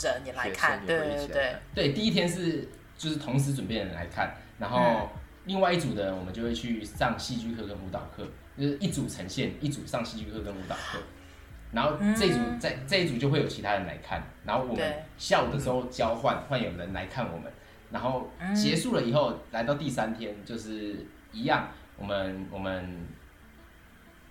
[0.00, 0.86] 人也来看？
[0.86, 5.10] 对对对对，第一天是就是同时准备的人来看，然后
[5.46, 8.24] 另外一组的我们就会去上戏剧课跟舞蹈课，
[8.56, 11.00] 就是一组呈现，一组上戏剧课跟舞蹈课，
[11.72, 17.52] 然后这一组在这一组就会有其他人来看，然后我们下午的时候交换，换有人来看我们，
[17.90, 23.08] 然后结束了以后来到第三天就是一样，我们我们。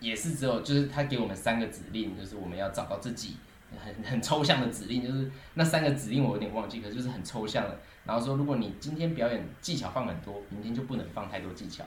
[0.04, 3.36] 也是只有，就是他给我们三个指令，就是我们要找到自己
[3.82, 7.78] 很 很抽象的指令，就是那三个指令我有点忘记，可就是很抽象的。
[8.04, 11.82] 然后说，如果你今天表演技巧放很多，明天就不能放太多技巧。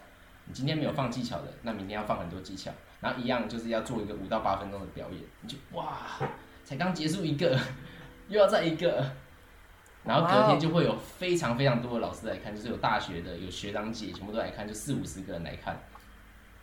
[0.46, 2.72] 你今天没有放技巧的，那明天要放很多技巧。
[3.00, 5.98] 然后一样就是要做一个五到八分钟的表演，你就哇，
[6.64, 7.60] 才刚结束一个，
[8.30, 9.12] 又要再一个，
[10.04, 15.80] 然后隔天就会有非常非常多的老师来看，就是有大学的，有学长姐，全部都来看，就四五十个人来看。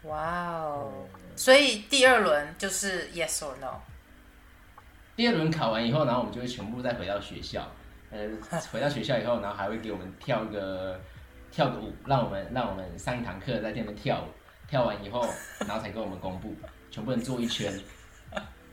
[0.04, 0.92] 哇哦！
[1.36, 3.80] 所以第二轮就是 yes or no。
[5.16, 7.70] 第二轮考完以后，然后我们就会全部再回到学校。
[8.10, 8.18] 呃，
[8.72, 11.00] 回到学校以后，然后还会给我们跳个
[11.50, 14.28] 跳个舞，让我们让我们上一堂课在店里面跳舞。
[14.66, 15.28] 跳完以后，
[15.60, 16.56] 然后才跟我们公布，
[16.90, 17.70] 全部人坐一圈，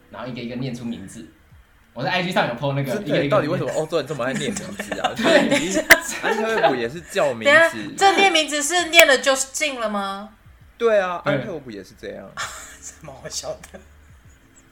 [0.10, 1.28] 然后一个一个念出名字。
[1.94, 5.12] 我在 IG 上有 po 那个，一个一个到底为什么欧洲人这么爱念名字啊？
[5.14, 5.84] 对，
[6.24, 7.94] 安特卫普也是叫名字。
[7.98, 10.30] 这念名字是念了就是进了吗？
[10.82, 12.28] 对啊，安特卫普也是这样，
[12.82, 13.80] 什么好笑的？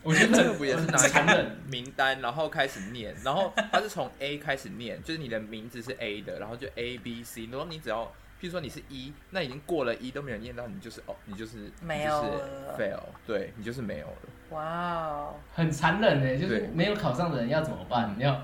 [0.01, 8.05] 我觉得安特卫普也是拿一个名单，然后开始念，然后他是从 A 开始念，就是你的名字是 A 的，然后就 A B C，然后你只要，
[8.41, 14.17] 譬如说你是一，那已经过了一都没有念到，你就是哦，你就是没有了，fail，对你就是没有了。
[14.49, 18.15] 哇哦，很残忍呢，就是没有考上的人要怎么办？
[18.17, 18.43] 你要。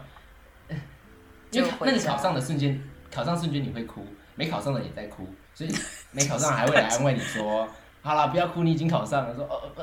[1.49, 5.74] 因为那你考上的瞬间，考上瞬间你会哭，没考上的也在哭，所以
[6.12, 7.68] 没考上还会来安慰你说
[8.04, 9.82] ：“好了，不要哭，你已经考上了。”说：“哦，不，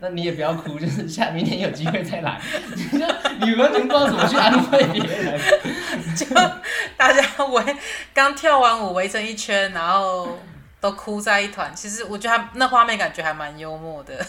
[0.00, 2.40] 那你也不要哭，就是下明年有机会再来。
[2.74, 3.06] ”你就
[3.46, 5.38] 你完全不知道怎么去安慰别人，
[6.16, 6.26] 就
[6.96, 7.76] 大家围
[8.14, 10.38] 刚跳完舞围成一圈，然后
[10.80, 11.70] 都哭在一团。
[11.76, 14.24] 其实我觉得那画面感觉还蛮幽默的。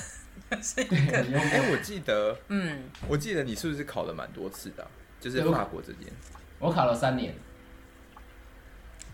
[0.61, 4.89] 是一个哎、欸，我记得，嗯，我记得你是不是考了蛮多次的、啊？
[5.19, 6.11] 就是法国这边，
[6.59, 7.33] 我考了三年。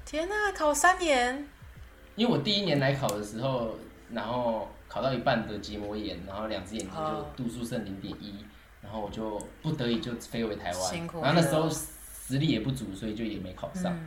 [0.06, 1.48] 天哪，考三年！
[2.20, 3.78] 因为我第一年来考的时候，
[4.12, 8.36] 然后考到一半得结膜炎，然后两只眼睛就度数剩零点一，
[8.82, 11.08] 然后我就不得已就飞回台湾。
[11.22, 13.98] 然后那时候实力也不足，所以就也没考上。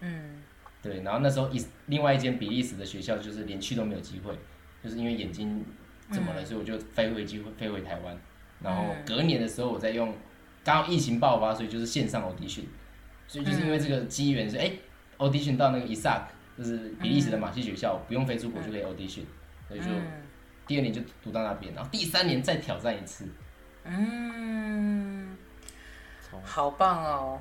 [0.00, 0.42] 嗯，嗯
[0.82, 1.02] 对。
[1.02, 4.36] 然后那时候一另外一间比利时的学校，就是连去都没有机会，
[4.82, 5.64] 就是因为眼睛
[6.10, 8.18] 怎么了，嗯、所以我就飞回机会飞回台湾。
[8.60, 10.12] 然后隔年的时候，我再用。
[10.64, 12.64] 刚好疫情爆发，所以就是线上 audition，
[13.28, 14.78] 所以就是因为这个机缘是哎、嗯
[15.18, 16.22] 欸、audition 到那个 ISAC，
[16.56, 19.24] 就是比利时的马戏学校，嗯、不用飞出国就可以 audition，、
[19.68, 19.86] 嗯、所以就
[20.66, 23.26] 第二年就读到那边，然后第三年再挑战一次。
[23.84, 25.36] 嗯，
[26.42, 27.40] 好棒哦，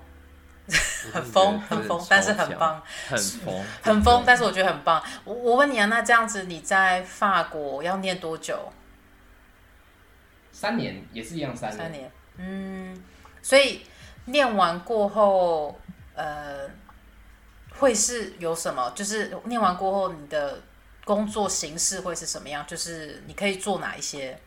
[1.12, 5.04] 很疯很疯，但是很棒，很疯很疯，但是我觉得很棒。
[5.23, 8.71] 我我问你啊，那这样子你在法国要念多久？
[10.51, 11.78] 三年，也是一样三年。
[11.78, 13.04] 三年，嗯。
[13.41, 13.82] 所以
[14.25, 15.80] 念完过后，
[16.15, 16.67] 呃，
[17.80, 18.92] 会是有什么？
[18.96, 20.62] 就是念完过后，你的
[21.04, 22.66] 工作形式会是什么样？
[22.68, 24.38] 就是你可以做哪一些？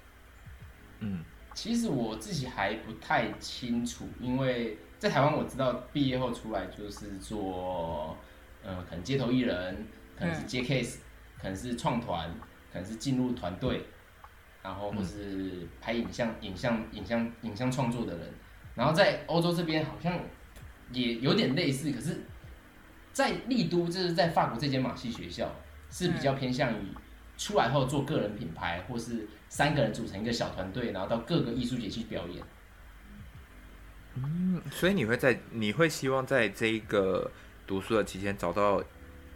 [1.01, 8.17] 嗯，其实我自己还不太清楚，因为在台湾我知道毕业后出来就是做，
[8.65, 9.87] 呃，可能街头艺人，
[10.19, 11.01] 可能是接 case，、嗯、
[11.41, 12.29] 可能是创团，
[12.73, 13.85] 可能是进入团队，
[14.63, 18.33] 然后或是拍影像、影像、影像、影像创作的人。
[18.75, 20.19] 然后在欧洲这边好像
[20.93, 22.23] 也有点类似，可是，
[23.19, 25.53] 在丽都就是在法国这间马戏学校
[25.91, 26.77] 是比较偏向于
[27.37, 32.41] 出来后做个人品牌，或是三个人组成一个小团队，然后到各个艺术节去表演。
[34.15, 37.29] 嗯，所以你会在你会希望在这一个
[37.67, 38.81] 读书的期间找到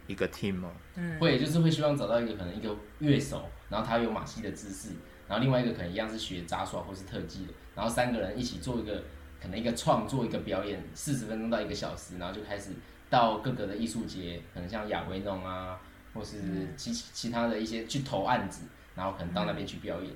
[0.07, 0.71] 一个 team 吗？
[0.95, 4.91] 嗯，会就是会希望找到一个可能一个乐手，然后他有马戏的知识，
[5.27, 9.03] 然后另外一个可能一样是学杂耍或是特技的，然后三个人一起做一个。
[9.41, 12.69] 可能一个创作一个表演四十分钟到一个小时，然后就开始
[13.13, 15.79] 到各个的艺术节，可能像亚维农啊，
[16.15, 18.63] 或是其其他的一些去投案子，
[18.95, 20.11] 然后可能到那边去表演。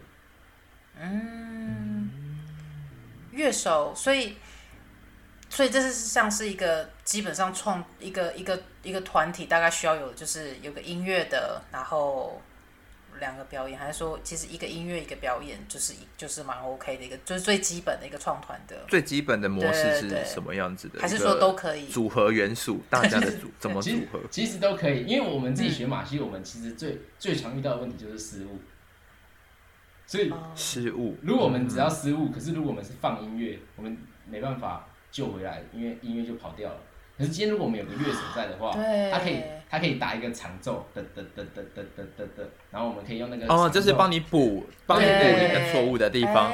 [0.99, 2.09] 嗯，
[3.31, 4.37] 乐手，所以
[5.47, 12.41] 所以这是像是一个基本上创一个一个一个团体，大概需要有就是有个音乐的，然后。
[13.17, 20.99] 两个表演，还是说其实一个音乐一个表演就是一就是蛮 OK 的一个，就是最基本的一个创团的最基本的模式是什么样子的？
[20.99, 22.81] 还是说都可以组合元素？
[22.89, 24.45] 大家的组 怎么组合其？
[24.45, 28.59] 其实都可以，因为我们自己学马戏，嗯、我们其实最最常遇到的问题就是失误。
[30.05, 36.79] 所以失误，如果我们只要失误，可是如果我们是放音乐，我们没办法救回来，因为音乐就跑掉了。
[37.17, 46.51] 可是今天如果我们有个乐手在的话，对他可以他可以打一个长奏，哒哒哒哒哒哒哒哒，然后我们可以用那个哦，就是帮你补帮你补一个错误的地方。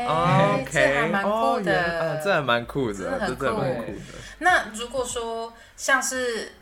[0.56, 3.98] OK，这还蛮酷的，啊，这还蛮酷的，这还蛮酷的。
[4.40, 6.54] 那如果说像是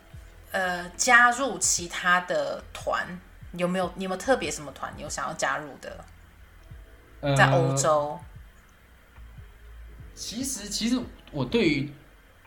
[0.52, 3.06] 呃加入其他的团，
[3.54, 6.04] 有没有你有没有特别什么团你有想要加入的？
[7.38, 8.20] 在欧洲，
[10.16, 11.00] 其实其实
[11.32, 11.94] 我对于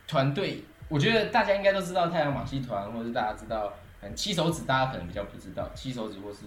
[0.08, 0.64] 团队。
[0.88, 6.40] 我觉得大家应该都知道太阳马戏团，或者是大家知道，嗯，七手指大家可能比较不知道，七手指或是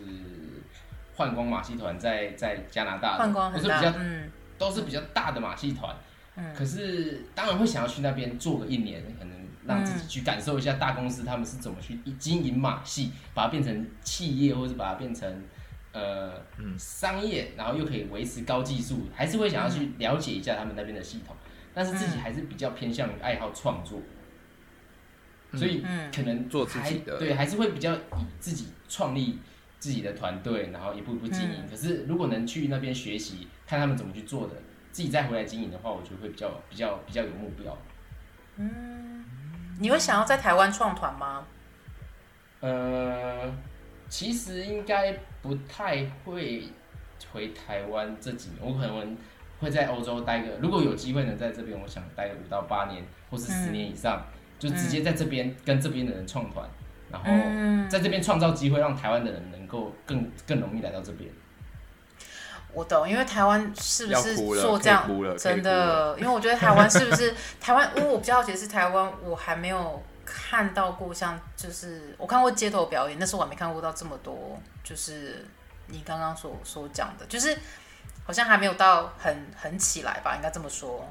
[1.16, 5.96] 幻光马戏团在在加拿大，幻光都是比较，嗯，都是比较大的马戏团，
[6.36, 15.44] 嗯，可是当然会想要去那边做个一年，可能让自己去感受一下大公司他们是怎么去经营马戏，把它变成企业，或者把它变成
[15.94, 16.34] 呃
[16.78, 21.36] 商业，然后又可以维持高技术，还是会想要去了解一下他们那边的系统，
[21.74, 24.00] 但是自己还是比较偏向于爱好创作。
[25.54, 25.84] 所以
[26.14, 29.40] 可能做自己的，对，还是会比较以自己创立
[29.80, 31.56] 自己的团队，然后一步一步经营。
[31.64, 34.56] 嗯、可是如果能去那边学习，看他们怎么去做的，
[34.92, 37.78] 自己再回来经营的话，我觉得会比较比较比较有目标。
[38.58, 39.24] 嗯，
[39.80, 41.46] 你会想要在台湾创团吗？
[42.60, 43.54] 呃，
[44.10, 46.64] 其实应该不太会
[47.32, 49.16] 回台湾这几年，我可能
[49.60, 54.26] 会在欧洲待个，如果有机会能在这边，我想待个五到八年，或是十年以上。
[54.34, 56.68] 嗯就直接在这边跟这边的人创团，
[57.12, 61.30] 然后在这边创造机会，让台湾的人能够更更容易来到这边。
[62.74, 66.16] 我懂，因为台湾是不是做这样真的？
[66.20, 67.90] 因为我觉得台湾是不是 台湾？
[67.96, 75.46] 因为我比较好奇的是台湾，我还没有看到过像就是我看过街头表演，但是我还没看过到这么多，就是
[75.88, 77.58] 你刚刚所所讲的，就是
[78.26, 81.08] 好像还没有到很很起来吧，应该这么说。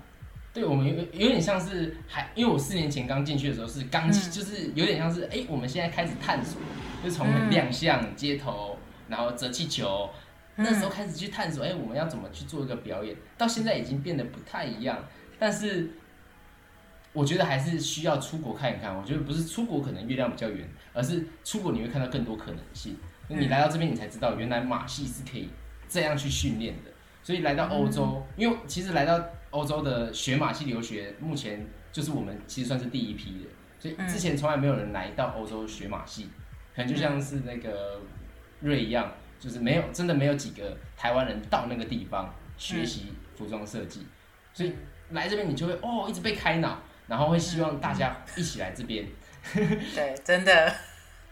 [0.57, 6.59] 对，我们有有点像是还，因为我四年前刚进去的时候是刚，嗯、就是有点像是哎，我们现在开始探索，
[7.05, 10.09] 就从亮相街头，然后折气球，
[10.57, 15.05] 嗯、那时候开始去探索，哎，我们要怎么去做一个表演，到现在已经变得不太一样。
[15.39, 15.91] 但是
[17.13, 18.97] 我觉得还是需要出国看一看。
[18.97, 22.97] 我觉得不是出国可能月亮比较圆，而是出国你会看到更多可能性。
[23.29, 25.51] 嗯、你来到这边，你才知道原来马戏是可以
[25.87, 26.91] 这样去训练的。
[27.23, 29.23] 所以来到欧洲，嗯、因为其实来到。
[29.57, 33.49] 欧洲的学马戏留学，目前就是我们其实算是第一批的，
[33.79, 36.29] 所以之前从来没有人来到欧洲学马戏，
[36.75, 38.03] 可能就像是那个
[38.61, 44.07] 瑞一样，就是没有真的没有几个台湾人到那个地方学习服装设计，
[44.53, 44.75] 所以
[45.13, 49.07] 来这边你就会哦一直被开脑，然后会希望大家一起来这边。
[49.95, 50.75] 对，真的，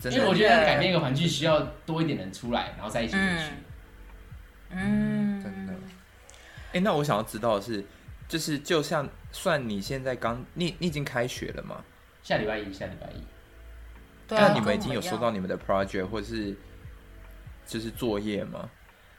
[0.04, 3.50] 因为我觉得改变一个环境需要多一点人出来，然后在一起学。
[4.70, 5.74] 嗯，真的。
[6.72, 7.84] 哎，那我想要知道的是。
[8.28, 11.84] 就是就像算你现在刚你你已经开学了吗？
[12.22, 13.22] 下礼拜一，下礼拜一。
[14.26, 16.56] 对啊，那你们已经有收到你们的 project 或是
[17.66, 18.68] 就是作业吗？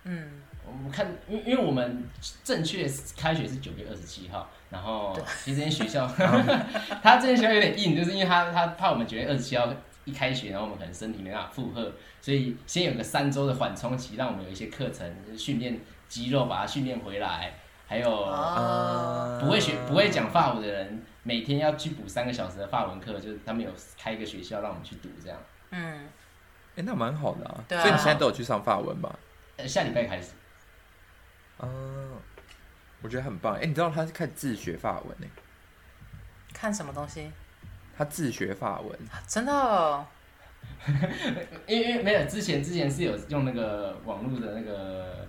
[0.04, 2.04] 嗯，我们看，因因为我们
[2.44, 6.08] 正确开学是九月二十七号，然后其实这间学校
[7.04, 9.72] 他这间学校有点硬，就是因为他他怕我们九月二十七号
[10.06, 17.54] 一开学，然后我们可能身体没办法负荷，所以先有个三周的缓冲期，让我们有一些课程训练肌肉，把它训练回来。
[17.88, 18.10] 还有
[19.40, 25.38] 不会学、不会讲法文的人，每天要去补三个小时的法文课，就是他们有开一个学校让我们去读这样。
[25.70, 26.08] 嗯，
[26.76, 27.64] 哎，那蛮好的啊。
[27.68, 27.82] 对啊。
[27.82, 29.18] 所以你现在都有去上法文吧？
[29.58, 30.32] 呃，下礼拜开始。
[31.60, 32.18] 嗯，
[33.02, 33.56] 我觉得很棒。
[33.56, 35.28] 哎，你知道他是看自学法文呢？
[36.54, 37.32] 看什么东西？
[37.96, 39.00] 他自学法文。
[39.28, 40.06] 真的哦？
[41.68, 45.28] 因为因为没有之前之前是有用那个网络的那个。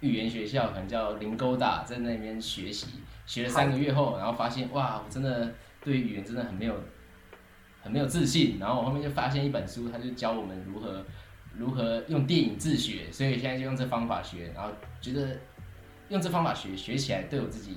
[0.00, 2.86] 语言学校可能叫林勾大，在那边学习，
[3.26, 5.52] 学了三个月后，然后发现哇，我真的
[5.84, 6.74] 对语言真的很没有，
[7.82, 8.56] 很没有自信。
[8.58, 11.04] 然后我后面就发现一本书，他就教我们如何
[11.54, 14.70] 如何用电影自学，所以现在就用这方法学，然后
[15.02, 15.36] 觉得
[16.08, 17.76] 用这方法学学起来对我自己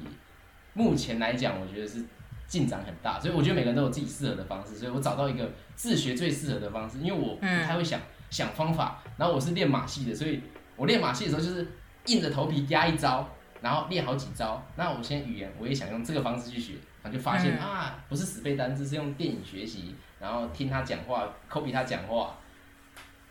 [0.73, 2.05] 目前来讲，我觉得是
[2.47, 3.19] 进展很大。
[3.19, 7.99] 所以我觉得每个人都有自己适合的方式，所以我找到一个自学最适合的方式，因为我不太会想
[8.29, 10.41] 想方法，然后我是练马戏的，所以
[10.77, 11.67] 我练马戏的时候就是。
[12.05, 13.27] 硬着头皮压一招，
[13.61, 14.61] 然后练好几招。
[14.75, 22.35] 那我现在语言我也想用这个方式去学，然后就发现、嗯、啊，不是死背单词，是用电影学习，然后听他讲话，copy 他讲话，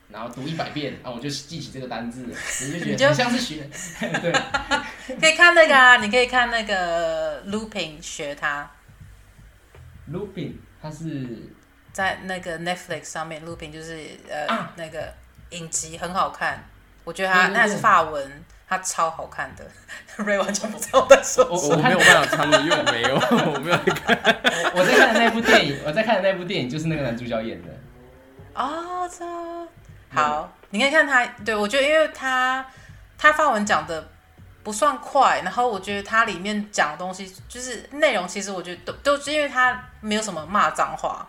[0.08, 3.68] 然后读一百遍，然后我就记起这个单字，你就觉得很像是学。
[4.00, 4.32] 对，
[5.20, 8.70] 可以看那个啊，你可以看那个 looping 学他。
[10.10, 11.52] looping，它是
[11.92, 13.98] 在那个 Netflix 上面 looping 就是
[14.28, 15.12] 呃、啊、那个
[15.50, 16.64] 影集很好看，
[17.04, 18.44] 我觉得它那是法文。
[18.72, 19.62] 他超好看的，
[20.16, 21.68] 瑞完全不知道我在说什么。
[21.68, 23.14] 我我没有办法参与，因为我没有，
[23.52, 24.18] 我没有在看。
[24.74, 27.68] 我在看的那部电影，我在看的那部电影就是那个男主角演的。
[28.54, 29.26] 哦，这
[30.18, 31.26] 好，嗯、你可以看他。
[31.44, 32.64] 对，我觉得，因为他
[33.18, 34.08] 他发文讲的
[34.62, 41.28] 不算快，然后我觉得他里面讲的东西就是内容，其实我觉得都都是因为他没有什么骂脏话。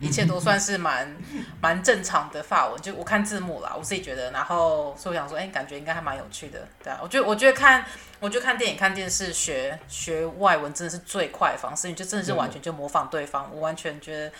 [0.00, 1.14] 一切都算是蛮
[1.60, 7.84] 蛮正常的法文，就我看字幕啦，我自己觉得，然后所以我想说，哎、欸，感觉应该还蛮有趣的，对啊，我觉得我觉得看，
[8.18, 14.32] 我觉得看电影、看电视学学外文真的是最快的方式，你就真的是完全就模仿对方，我完全觉得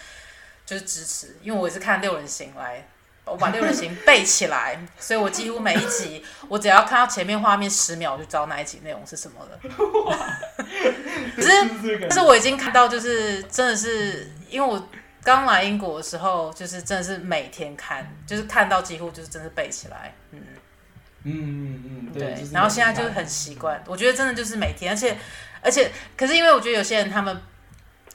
[0.64, 2.86] 就是支持，因为我也是看六人行来，
[3.26, 9.58] 我把六人行背起来， 所以我几乎每一集，我只要看到前面画面十秒，我就知道那一集内容是什么了。
[11.36, 14.88] 可是，可是我已经看到，就是真的是因为我。
[15.22, 20.40] 刚来英国的时候，就是真的是每天看，就是看到几乎就是真的背起来，嗯
[21.24, 22.34] 嗯嗯嗯，对。
[22.34, 25.16] 对，然后现在就是很习惯，我觉得真的就是每天，而且
[25.62, 27.40] 而且，可是因为我觉得有些人他们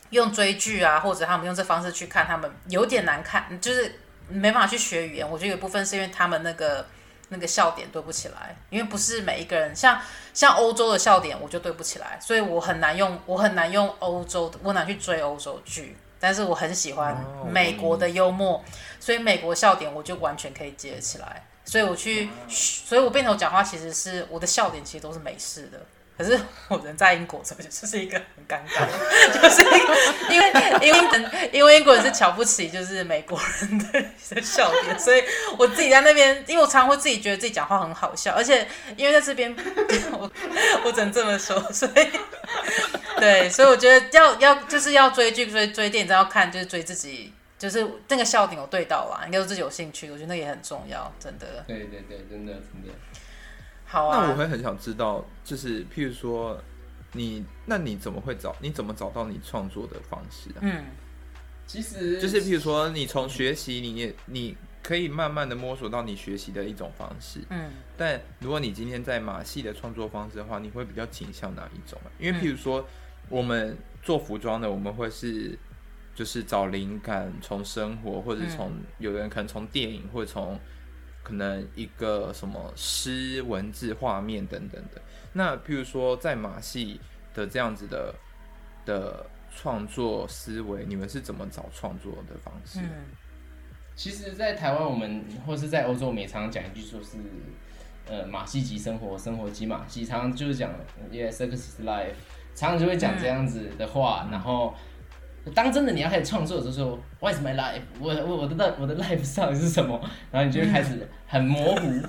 [0.10, 5.30] 用追剧啊，或者他们用这方式去看，他们有点难看，就是没办法去学语言。
[5.30, 6.88] 我觉得有部分是因为他们那个
[7.30, 10.01] 那个笑点对不起来，因为不是每一个人像
[10.34, 15.95] 像欧洲的笑点，我就对不起来，所以我很难用，我很难用欧洲，我难去追欧洲剧。
[16.20, 17.16] 但是我很喜欢
[17.51, 18.63] 美国的幽默，
[18.99, 21.45] 所以美国笑点我就完全可以接起来。
[21.66, 25.80] 所以我去，所以我变头讲话其实是我的笑点，其实都是美式的。
[26.18, 26.39] 可是
[26.70, 28.88] 我人在英国，这就是一个很尴尬，
[29.34, 29.61] 就是
[30.32, 35.22] 因为因为因为英国人是瞧不起就是美国人的的笑点，所以
[35.57, 39.53] 我自己在那边，因为我常常会自己觉得自己讲话很好笑，而且因为在这边，
[40.13, 40.32] 我
[40.86, 42.09] 我只能这么说，所以
[43.20, 51.63] 对，所以我觉得要要就是要追剧追追电影，要看就是追自己，就是那个笑点有对到啦，应该是自己有兴趣，我觉得那也很重要，真的。
[51.68, 52.93] 对对对，真的真的。
[53.96, 56.62] 好啊，那我会很想知道，就是譬如说
[57.14, 58.54] 你，那你怎么会找？
[58.60, 60.60] 你怎么找到你创作的方式啊？
[60.60, 60.84] 嗯，
[61.66, 67.39] 其实就是譬如说，你从学习，你也你可以慢慢的摸索到你学习的一种方式。
[67.50, 72.12] 嗯，但如果你今天在马戏的创作方式的话，你会比较倾向哪一种啊？
[72.20, 72.86] 因为譬如说，
[73.30, 75.58] 我们做服装的，我们会是
[76.14, 80.60] 就是找灵感从生活，或者从有的人可能从电影，或者从。
[81.26, 85.01] 可能一个什么诗文字画面等等的，
[85.34, 87.01] 那譬如说在马戏
[87.34, 88.13] 的这样子的
[88.86, 92.80] 的创作思维，你们是怎么找创作的方式？
[92.80, 93.05] 嗯，
[93.95, 97.17] 其实，在台湾我们或是在欧洲，我们也常常讲一句说是，
[98.07, 100.71] 呃，马戏即生活，生活即马戏，常常就是讲
[101.11, 102.13] ，Yes, circus is life，
[102.53, 104.76] 常常就会讲这样子的话，嗯、然后。
[105.54, 107.82] 当真的你要开始创作的时候，What is my life？
[108.00, 110.00] 我我我的 life 我的 life 到底是什么？
[110.32, 112.02] 然后你就会开始很模糊。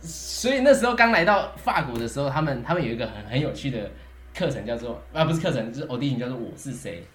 [0.00, 3.88] 所以那时候刚来到法国的时候，他们他们有一个很很有趣的
[4.34, 7.06] 课程，叫做啊不是课程，就是 audition 叫做我是谁。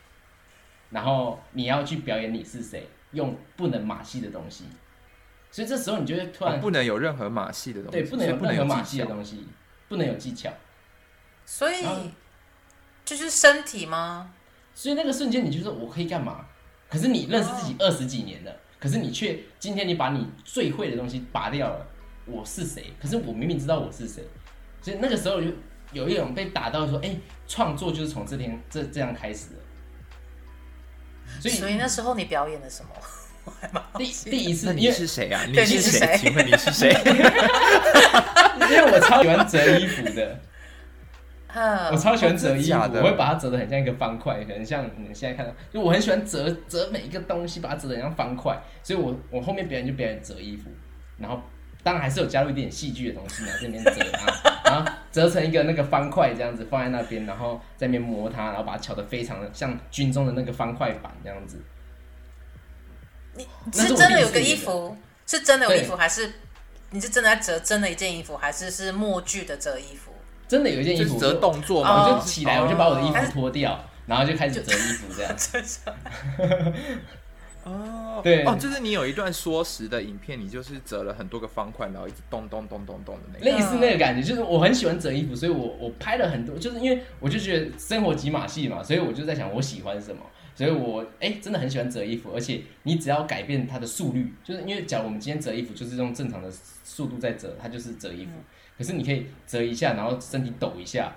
[0.89, 4.63] 然后你要去表演你是谁，用不能马戏的东西。
[5.51, 9.45] 所以这时候你就会突然、哦、不能有任何马戏的东西，对，不能有任何马戏的东西，
[9.89, 10.49] 不能有技巧。
[11.45, 11.85] 所以
[13.03, 14.33] 就是身体吗？
[14.77, 16.45] 所以那个瞬间，你就说我可以干嘛？
[16.87, 21.83] 可是你认识自己二十几年了，可是你却今天你把你最会的东西拔掉了。
[22.27, 22.93] 我是谁？
[23.01, 24.23] 可是我明明知道我是谁。
[24.79, 25.47] 所以那个时候就
[25.93, 29.55] 有一种被打到说，哎、欸，创作就是从这天这这样开始的。
[31.41, 33.81] 所以，所以那时候你表演了什么？
[33.97, 35.43] 第第一次，你是谁啊？
[35.47, 36.15] 你是谁？
[36.19, 36.89] 请问你是谁？
[38.69, 40.39] 因为我超喜欢折衣服的。
[41.53, 50.69] 我超喜欢折衣服，我会把它折得很像一个方块，可能像你们现在看到，就我很喜欢折折每一个东西，把它折得很像方块，所以我我后面表演就表演折衣服，
[51.17, 51.41] 然后
[51.83, 61.61] 当然还是有加入一点戏剧的东西嘛，这边折啊， 然后折成一个那个方块这样子放在那边，然后在那边磨它，然后把它敲得非常的像军中的那个方块板这样子。
[63.35, 66.29] 你是真的有个衣服，是真的有衣服，还是
[66.89, 70.11] 你是真的在折真的一件衣服，还是是默剧的折衣服？
[70.47, 75.35] 真的有一件衣服折动作嘛，我就起来，我就把我的衣服脱掉，然后就开始折衣服这样。
[77.67, 83.45] 哦，对哦，就是你有一段说时的影片，你就是折了很多个方块，然后一直咚咚咚咚咚的那个。
[83.45, 90.21] 类似那个感觉，就是我很喜欢折衣服，所以我我拍了很多，就是因为我就觉得生活即马戏嘛，所以我就在想我喜欢什么，
[90.55, 96.49] 所以我哎、欸、真的很喜欢折衣服，而且你只要改变它的速率，就是因为假如我们今天折衣服就是用正常的
[96.85, 98.31] 速度在折，它就是折衣服。
[98.77, 101.11] 可是你可以折一下，然后身体抖一下，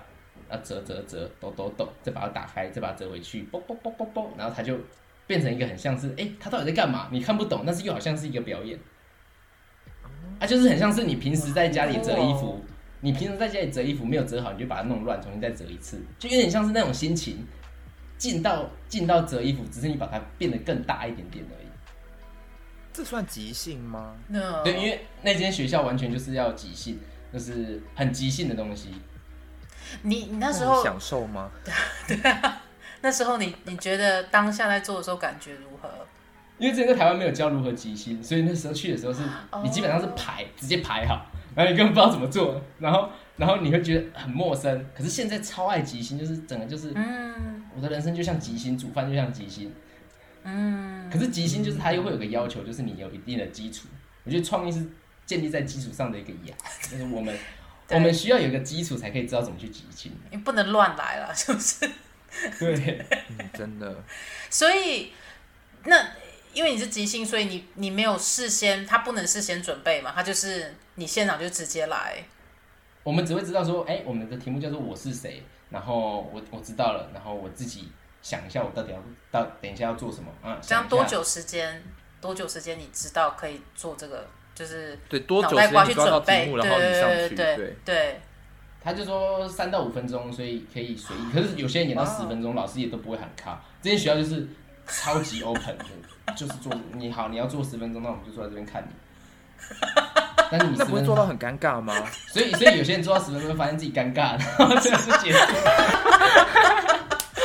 [0.49, 4.75] 啊折折折，抖抖抖，再把它打开，再把它折回去，啵啵啵啵啵，然后它就
[5.27, 7.07] 变成一个很像是，哎，它到底在干嘛？
[7.11, 8.79] 你看不懂，但是又好像是一个表演，
[10.39, 12.59] 啊，就是很像是你平时在家里折衣服，
[13.01, 17.45] 你平时在家里折衣服没有折好，你就把它弄乱，重新再折一次，就有点像是那种心情，
[18.17, 21.67] 进到进到折衣服，只是你把它变得更大一点点而已。
[22.91, 24.63] 这算即兴吗？No。
[24.63, 26.99] 对，因为那间学校完全就是要即兴。
[27.31, 28.89] 就是很即兴的东西。
[30.03, 31.51] 你你那时候享受吗？
[32.07, 32.61] 对啊，
[33.01, 35.89] 那时候你你觉得当下在做的时候感觉如何？
[36.57, 39.21] 因为之前在台湾没有教如何即兴，所以那时候去的时候是，
[39.63, 40.47] 你基本上是排、oh.
[40.57, 41.25] 直接排好，
[41.55, 44.85] 然后你根本不知道怎么做，然后然后你会觉得很陌生。
[44.95, 49.73] 可是现在超爱即兴，就是整个就是，嗯，我的人生就像即兴，煮饭就像即兴，
[50.43, 51.09] 嗯。
[51.11, 53.87] 可是即兴就是它又会有个要求，就是你有一定的基础。
[54.23, 54.87] 我觉得创意是。
[55.31, 56.57] 建立在基础上的一个样，
[56.91, 57.33] 就是我们
[57.87, 60.11] 我们需要有一个基础，才可以知道怎么去即兴。
[60.29, 61.89] 你不能乱来了，是不是？
[62.59, 64.03] 对，嗯，真的。
[64.49, 65.13] 所以
[65.85, 66.05] 那
[66.51, 72.21] 因为你是即兴，所以你你没有事先，他不能事先准备嘛，他就是你现场就直接来。
[73.03, 77.89] 我们只会知道说，哎、欸，我们的题目叫做我是谁，然后我我知道了，然后我自己
[78.21, 79.01] 想一下，我到底要
[79.31, 80.59] 到等一下要做什么啊？
[80.61, 81.81] 这样多久时间？
[82.19, 82.77] 多久时间？
[82.77, 84.27] 你知道可以做这个？
[84.61, 87.35] 就是对多久时间去抓到题目，然后你上去。
[87.35, 88.21] 对对对，
[88.79, 91.19] 他就说三到五分钟，所以可以随意。
[91.33, 93.59] 可是有些人演到十分钟，老师也都不会喊卡。
[93.81, 94.47] 这间学校就是
[94.85, 95.85] 超级 open，的
[96.35, 98.93] 就是做你好，你要做十分钟，那我们就坐在这边看你。
[100.51, 101.95] 但是你那不会做到很尴尬吗？
[102.27, 105.39] 所以所以有些人做到十分钟会发现自己尴尬，然后这样就结束。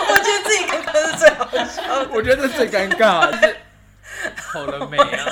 [0.09, 3.35] 我觉得自己尴尬是最好笑的，我觉得这最尴尬。
[3.41, 3.57] 是
[4.37, 5.25] 好了没啊？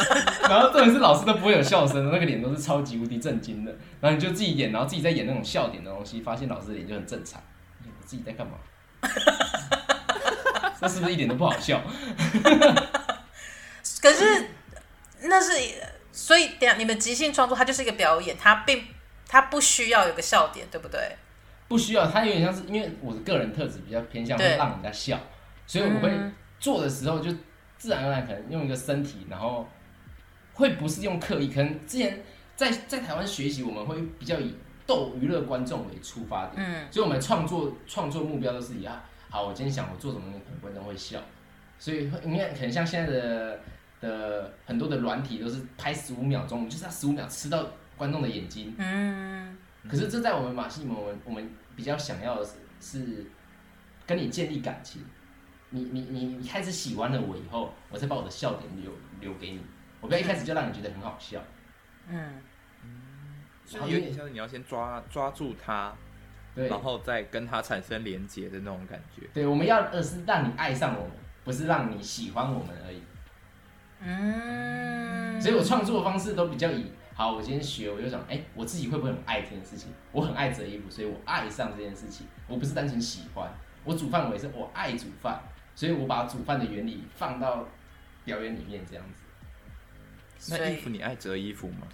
[0.51, 3.73] 然后重点是老师都不会有笑声的，那个脸都是超级无敌震惊的。
[4.01, 7.43] 然后你就自己演，然后自己在演那种笑点的东西，发现老师的脸就很正常。
[7.83, 8.55] 你自己在干嘛？
[10.81, 11.81] 那是不是一点都不好笑？
[14.03, 14.49] 可是
[15.23, 15.53] 那是
[16.13, 18.85] 所以，等下你们即兴创作，它就是一个表演，它并
[19.27, 21.17] 它不需要有个笑点，对不对？
[21.69, 25.19] 不需要，它有点像是因为我的个人特质比较偏向会让人家笑，
[25.67, 26.13] 所以我会
[26.61, 27.31] 做的时候就
[27.79, 29.67] 自然而然可能用一个身体，然后
[30.55, 32.23] 会不是用刻意，可能之前
[32.57, 34.55] 在在台湾学习，我们会比较以
[34.87, 41.21] 逗娱乐观众为出发点，嗯，所以我们创作创作目标都是以啊，好，我今天想我做什么，可能观众会笑，
[41.79, 43.61] 所以你看，可能像现在的。
[44.01, 48.75] 的很多的软体都是拍十五秒钟，就是要十五秒吃到观众的眼睛。
[48.77, 49.57] 嗯，
[49.89, 53.25] 可是这在我们马戏，我们我们比较想要的是是
[54.05, 55.03] 跟你建立感情。
[55.71, 59.61] 你你你你开始喜欢了我以后，我再把我的笑点留留给你。
[60.05, 61.41] 我不要一开始就让你觉得很好笑。
[62.09, 62.35] 嗯，
[63.65, 65.95] 所以有点像是你要先抓抓住他，
[66.55, 69.27] 对，然后再跟他产生连接的那种感觉。
[69.33, 73.03] 对，我们要的是让你爱上我们，不是让你喜欢我们而已。
[74.03, 77.33] 嗯，所以我创作的方式都比较以好。
[77.33, 79.91] 我今天学，我就想，哎、欸，我自己会不会很爱这件事情？
[80.13, 82.27] 我很爱折衣服，所以我爱上这件事情。
[82.47, 83.51] 我不是单纯喜欢，
[83.85, 85.41] 我煮饭我也是我爱煮饭，
[85.75, 87.67] 所以我把煮饭的原理放到
[88.27, 89.24] 表演里面这样子。
[90.51, 91.87] 那衣服你爱折衣服吗？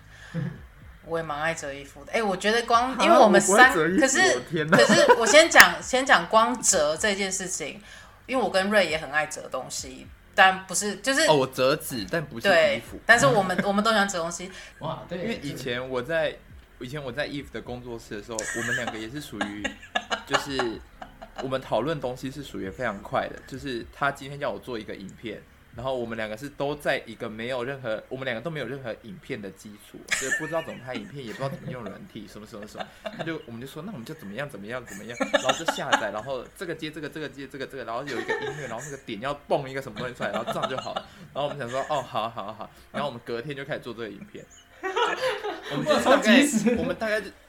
[1.06, 2.12] 我也蛮爱折衣服的。
[2.12, 4.40] 哎、欸，我觉得光因为我们三，可是
[4.70, 7.80] 可是我先讲 先讲光折这件事情，
[8.26, 10.06] 因为我跟瑞也很爱折东西。
[10.32, 12.98] 但不是，就是哦，我折纸，但不是衣服。
[13.04, 14.50] 但是我们 我们都喜欢折东西。
[14.78, 16.36] 哇，对，因为以前我在
[16.78, 19.62] 以前我在 Eve 的工作室的时候，我们两个也是属于，
[20.26, 20.80] 就是
[21.42, 23.36] 我们讨论东西是属于非常快的。
[23.46, 25.42] 就是他今天叫我做一个影片。
[25.80, 32.86] 然后我们两个是都在一个没有任何，我们两个都没有任何影片的基础，所以不知道怎么拍影片，也不知道怎么用软体，什么什么什么。
[33.02, 41.06] 他就我们就说，那我们就怎么样怎么样怎么样，然后就下载，然后这个接这个，这个接这个这个，然后有一个音乐，然后那个点要蹦一个什么东西出来，然后这样就好了。
[41.32, 44.44] 然后我们想说，哦，好好好，然后我们隔天就开始做这个影片。
[44.82, 47.22] 我们就大概，我们大概。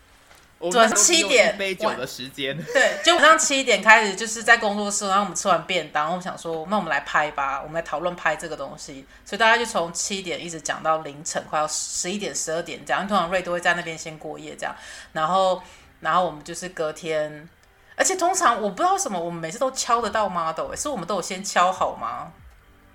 [0.69, 2.55] 早上七点，杯酒的时间。
[2.73, 9.05] 对，就晚上七点开始，就是在工作室，然后我们吃完便当，我们想说，那我们来拍吧，我们来讨论拍这个东西。
[9.25, 13.07] 所以大家就从七点一直讲到凌晨，快要十一点、十二点这样。
[13.07, 14.75] 通常瑞都会在那边先过夜这样，
[15.13, 15.63] 然后，
[16.01, 17.49] 然后我们就是隔天，
[17.95, 22.31] 而且通常我不知道什么，我们每次都敲得到 model，是我们都有先敲好吗？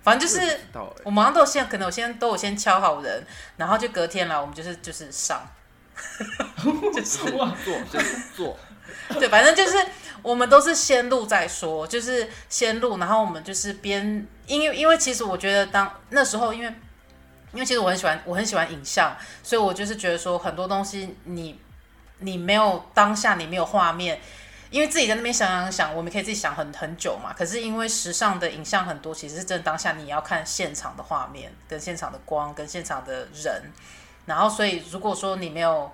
[0.03, 0.59] 反正就是，
[1.03, 3.25] 我马上都有先，可能我先都有先敲好人，
[3.57, 5.41] 然后就隔天了，我们就是就是上。
[6.93, 7.55] 就是做，
[7.91, 8.57] 就是做，
[9.19, 9.77] 对，反正就是
[10.21, 16.73] 我们都是先录再说，就是先录，然后我们就是边，因为因为其实我觉得当那时候，因为
[17.53, 21.59] 因为其实我很喜欢我很喜欢影像，所以我就是觉得说很多东西你
[22.19, 24.19] 你没有当下你没有画面，
[24.69, 27.33] 因为自己在那边想想想，我们可以自己想很很久嘛。
[27.37, 33.71] 可是因为时尚的影像很多，其实是真的当下你要看现场的画面，跟现场的光，跟现场的人。
[34.27, 35.89] 然后，所以如果说你没有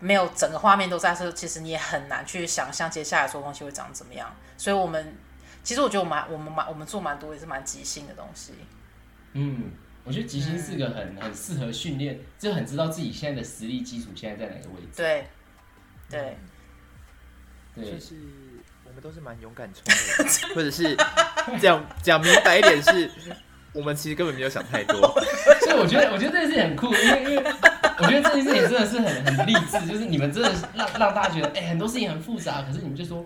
[0.00, 4.34] 没有整个画面都在时候，其实你也很难去想象接下来做东西会长怎么样。
[4.56, 5.16] 所以，我们
[5.62, 8.52] 其实我觉得我们我们蛮我们做蛮多也是蛮即兴的东西。
[9.34, 9.70] 嗯，
[10.02, 14.88] 我觉得即兴是个很很适合训练，就很知道自己现在的实力基础现在在哪个位置。
[14.96, 15.28] 对，
[16.10, 16.36] 对，
[17.76, 18.16] 对，就是
[18.84, 20.96] 我们都是蛮勇敢冲的，或者是
[21.60, 23.08] 讲讲明白一点是。
[23.74, 25.14] 我们其实根本没有想太多，
[25.78, 27.52] 我觉得，我觉得这件事情很酷，因为因为
[27.98, 33.24] 我觉得这件事情真的是很很励志，就是你们真的是让让大家觉得，哎、很多事情很复杂，可是你们就说，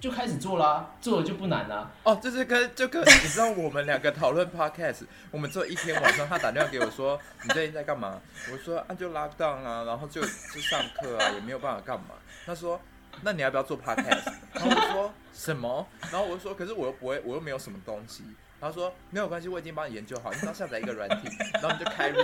[0.00, 1.90] 就开始做啦，做了就不难啦。
[2.02, 8.20] 哦，就是跟就跟你知道，我们两个讨论 podcast，我们做一天晚上，他打电话给我说，你最近在干嘛？
[8.52, 12.14] 我说啊，就 lock down 啊，然后就就上课啊，也没有办法干嘛。
[12.46, 12.80] 他说，
[13.22, 14.32] 那你要不要做 podcast？
[14.54, 15.86] 然后我说什么？
[16.10, 18.24] 然后我就说，可是我又不会，我又没有什么东西。
[18.66, 22.22] 他说没有关系，我已经帮你研究好，你只要下载一个软体， 然后你就开录，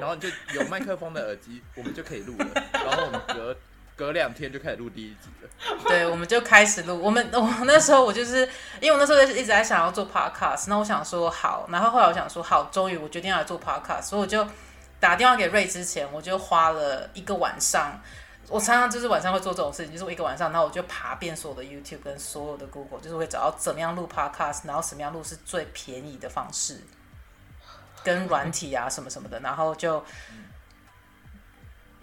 [0.00, 2.46] 然后你就有麦克风的耳机，我们就可以录了。
[2.72, 3.56] 然后我们隔
[3.94, 5.78] 隔两天就开始录第一集了。
[5.86, 7.00] 对，我们就开始录。
[7.00, 8.48] 我们 我那时候我就是
[8.80, 14.46] 因为我那时候是一直在想要做 podcast，那我想说好，然后后来我想说好，终于我决定要来做 podcast，所以我就
[14.98, 18.00] 打电话给瑞之前，我就花了一个晚上。
[18.48, 26.82] 我常常就是晚上会做这种事情，就是我一个晚上，然后我就爬遍所有的 YouTube 跟所有的 Google，就是会找到怎么样录 Podcast，然后什么样录是最便宜的方式，
[28.04, 30.04] 跟软体啊什么什么的，然后就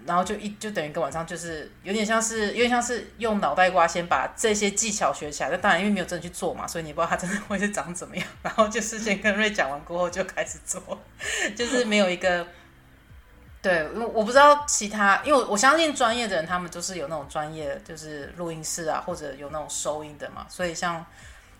[0.06, 5.50] 然后就一就等于一个晚上，就是有点像是有点像是用脑袋瓜先把这些技巧学起来。
[5.50, 8.26] 那当然因为没有真的去做嘛，所以你不知道它真的会是长怎么样。
[8.42, 10.82] 然后就事先跟瑞讲完过后就开始做，
[11.56, 12.48] 就是没有一个。
[13.62, 20.46] 对，我我不知道其他，因为我相信专业的人，他们都是有那种专业，就是录音室啊，或者有那种收音的嘛。
[20.48, 21.06] 所以像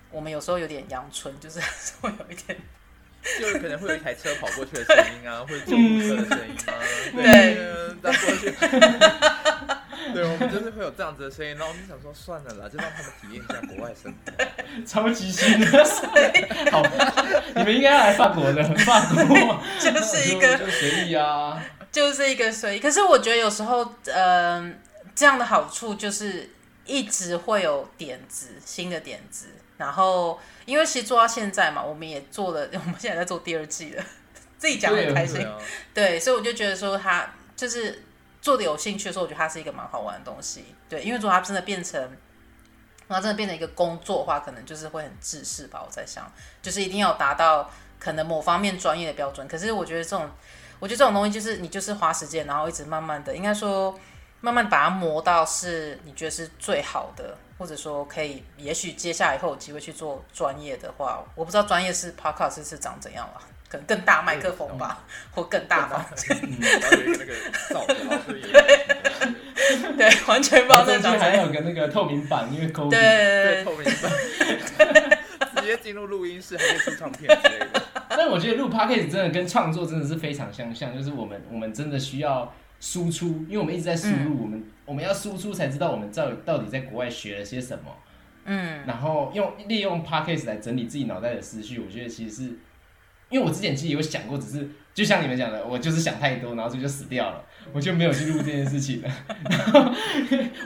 [0.10, 1.60] 我们有时候有点阳春，就是
[2.00, 2.58] 会有一点，
[3.38, 6.72] 就可能会有一台车跑过去的声音啊，或者救护车的声音啊，
[7.14, 7.58] 对，
[8.02, 8.50] 再过去，
[10.16, 14.32] 对，我们就是会有这样子的声音，然后我们想说算了啦，就让他们体验一下国外生活，
[14.88, 15.86] 超级新的，
[16.72, 16.82] 好，
[17.56, 21.62] 你们应该要来法国的，法国就是一个就随意啊。
[21.92, 24.74] 就是一个随意，可是我觉得有时候，嗯、呃，
[25.16, 26.48] 这样的好处就是
[26.86, 29.48] 一直会有点子，新的点子。
[29.78, 34.04] 然后，因为其实做到现在嘛，我们也做了， 我们现在在做第二季了，
[34.58, 35.38] 自己讲很开心。
[35.38, 35.58] 对，啊、
[35.94, 38.04] 对，所以我就觉得说，他就是
[38.42, 40.66] 做的有兴趣的时候，我觉得它是一个蛮好玩的东西。
[40.88, 42.00] 对，因为如果它真的变成，
[43.08, 45.82] 然后真的变成一个工作的话，可能就是会很制式吧。
[45.84, 46.32] 我在想，
[46.62, 49.48] 就是一定要达到可能某方面专业的标准。
[49.48, 50.30] 可是我觉得这种。
[50.80, 53.98] 我觉得这种东西就是你就是花时间，然后一直慢慢的，应该说
[54.42, 65.04] 慢慢把它磨到是你觉得是最好的，或者说可以，也许接下来以后有机会去做专业的话，我不知道专业是 podcast 是长怎样了，可能更大麦克风吧，
[65.36, 66.40] 或更大房间，
[69.98, 71.20] 对，完全不知道那长怎样。
[71.20, 74.10] 还有个那个透明板，因为抠对对透明板，
[75.58, 77.82] 直接进入录音室还可以出唱片之类的。
[78.18, 87.96] 但我觉得录 podcast 真的跟创作真的是非常相像，就是我们我们真的需要输出，因为我们一直在输入，嗯、我们我们要输出才知道我们到到底在国外学了些什么，
[88.46, 92.44] 嗯，然后用利用 podcast 来整理自己脑袋的思绪，我觉得其实是，
[93.30, 94.70] 因为我之前其实有想过，只是
[95.00, 97.42] 就像你们讲的，我就是想太多，然后这就死掉了。
[97.72, 99.10] 我就没有去录这件事情了，
[99.50, 99.80] 然 后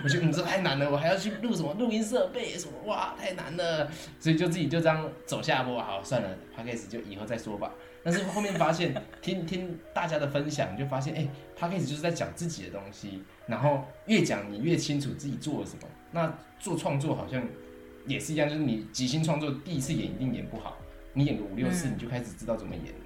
[0.04, 3.88] 我觉得嗯，这太难了，我还要去录什么录音设备什么，哇，太难了，
[4.20, 7.72] 所以就自己就这样走下坡，好，算了，Podcast 就以后再说吧。
[8.04, 15.88] 但是后面发现 听听大家的分享，就发现哎，Podcast 就是在讲自己的东西，然后越讲你越清楚自己做了什么。
[16.10, 17.46] 那做创作好像
[18.08, 20.78] 也是一样，就是你即兴创作第一次演一定演不好，
[21.14, 23.00] 你演个五六次你就开始知道怎么演了。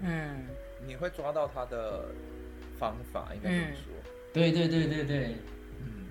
[0.00, 0.46] 嗯，
[0.86, 2.04] 你会抓到他的。
[2.78, 3.92] 方法应该怎么说，
[4.32, 5.36] 对对对对对，
[5.80, 6.06] 嗯，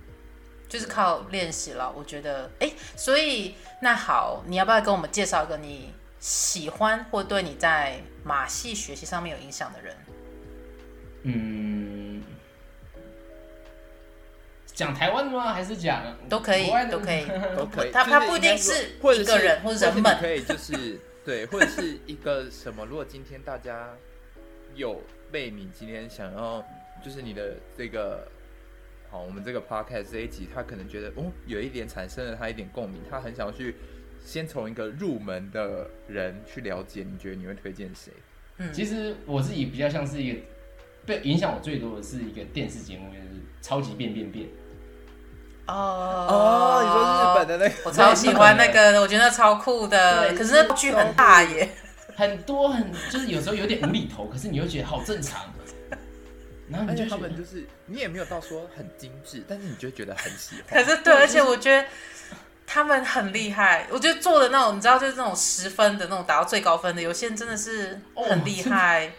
[0.68, 1.90] 就是靠练习了。
[1.96, 9.96] 我觉得，哎，所以那好，你要不要跟我们介绍一个你喜欢或对你在马戏学习上面有影响的人？
[11.24, 12.22] 嗯，
[14.66, 15.54] 讲台湾的吗？
[15.54, 17.92] 还是讲都可以，都可以，都可以。
[17.96, 22.86] 他他不一定是一个人或者人们，可以就是对，或者是一个什么？
[22.86, 23.96] 如果今天大家
[24.78, 25.02] 有。
[25.30, 26.66] 贝米今天想要，
[27.04, 28.26] 就是你的这个，
[29.12, 33.76] 好，我们这个 podcast 这一集，他可能觉得哦，有一点产生了他一点共鸣，他很想要去
[34.24, 38.14] 先从一个入门的人去了解，你觉得你会推荐谁？
[38.56, 40.40] 嗯，其实我自己比较像是一个
[41.06, 43.24] 被影响我最多的是一个电视节目，就是
[43.62, 44.46] 《超级变变变》。
[45.68, 45.74] 哦
[46.30, 51.68] 哦，你说日本的那个，我超喜欢那个， 我觉得超酷的，可是那剧很大耶。
[52.18, 55.54] 很多很就是有时候有点无厘头，可是你又觉得好正常。
[56.68, 60.84] 然后你就他们就是你也没有到说很精致，但是你就觉得很喜欢。
[60.84, 61.88] 可是对，而且我觉得
[62.66, 63.88] 他们很厉害。
[63.92, 69.06] 我觉得做的那种，你知道，就是那种十分的那种达到最高分的，有些人真的是很厉害。
[69.06, 69.12] 哦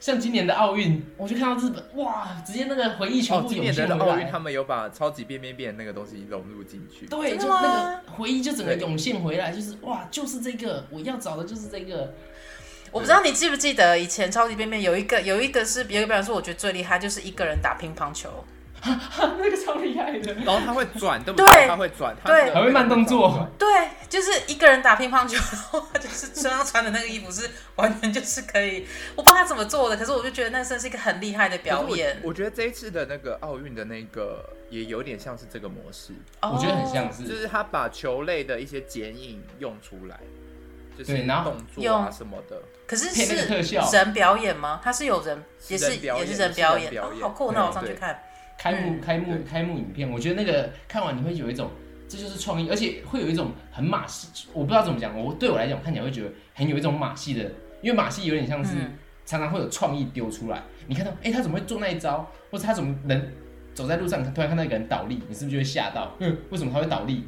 [0.00, 4.04] 像今年的奥运，我就看到日本，哇，直接那个回忆全部涌现今年的。
[4.04, 12.12] 奥运他们有把超级变变变那个东西融入进去，对，就那个回忆就整个涌现回来，就是哇，就是这个，我要找的就是这个。
[12.94, 18.44] 我不知道你记不记得以前超级变变有一个有一个是有一个表演是我觉得最厉害，就是一个人打乒乓球。
[18.84, 21.66] 那个超厉害的，然后他会转，对不对？
[21.66, 23.48] 他会转，对，还会慢动作。
[23.58, 23.66] 对，
[24.08, 28.86] 就是一个人打乒乓球，然后就是身上穿的那个衣服是完全就是可以，
[29.16, 32.18] 我不知道他怎么做的，可是我就觉得那真是一个很厉害的表演。
[32.22, 40.20] 我，我觉得这一次的那个奥运的那个也有点像是这个模式，我觉得很像是，就是他把球类的一些剪影用出来，
[40.96, 42.60] 就是动作啊什么的。
[42.86, 43.48] 可是是
[43.92, 44.80] 人表演吗？
[44.82, 48.20] 他是有人，也是也是人表演，好酷，那我上去看。
[48.58, 51.70] 开幕开幕开幕影片，我觉得那个看完你会有一种，
[52.08, 57.50] 这就是创意，而且会有一种很马戏，我不知道怎么讲，我对我来讲看起来会觉得很有一种马戏的，
[57.82, 58.76] 因为马戏有点像是
[59.26, 63.32] 常常会有创意丢出来，你看到哎他怎么会做那一招，或者他怎么能
[63.74, 66.14] 走在路上突然看到一个人倒立，你是不是就会吓到？
[66.20, 67.26] 嗯，为什么他会倒立？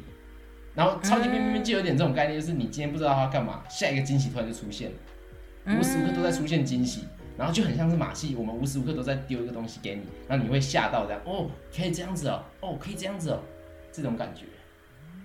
[0.77, 4.95] 然后超级变变变就有点这种概念，就是你今天不知道他干嘛，下一个惊喜突然就出现了，
[5.77, 7.05] 无时无刻都在出现惊喜。
[7.35, 13.39] 然后就很像是马戏，我们无时无刻都在丢一个东西给你，然后你会吓到这样，哦，可以这样子哦，哦，可以这样子哦，
[13.91, 14.45] 这种感觉。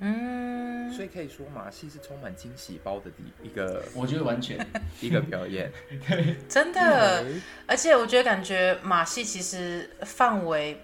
[0.01, 3.11] 嗯，所以可以说马戏是充满惊喜包的
[3.43, 4.59] 一个，我觉得完全。
[5.01, 5.73] 一个表演，
[6.49, 7.25] 真的，
[7.67, 10.79] 而且我觉得感觉马戏其实范围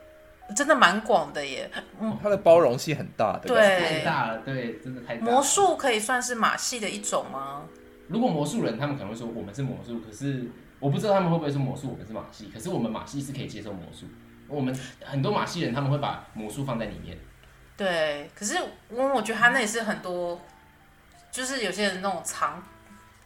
[0.57, 1.71] 真的蛮广的耶，
[2.01, 5.33] 嗯，它的包容性很大，对，太大了，对，真的太大了。
[5.33, 7.63] 魔术可以算是马戏的一种吗？
[8.09, 14.07] 如果魔术人，他们可能会说我们是魔术，可是我不知道他们会不会说魔术，我们是马戏，可是我们马戏是可以接受魔术，
[14.49, 14.75] 我们
[15.05, 17.19] 很多马戏人他们会把魔术放在里面。
[17.77, 18.57] 对，可是
[18.89, 20.41] 我我觉得他那也是很多，
[21.31, 22.63] 就是有些人那种藏，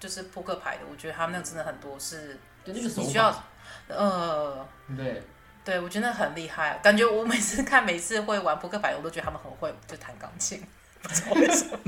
[0.00, 3.32] 就是扑克牌的，我觉得他们那真的很多是，对，那个手需要，
[3.88, 4.66] 呃，
[4.96, 5.22] 对，
[5.64, 10.62] 对我觉得很厉害，感觉我每次看每次会玩扑克牌，我都觉得他们很会就弹钢琴，
[11.02, 11.78] 不知道为什么，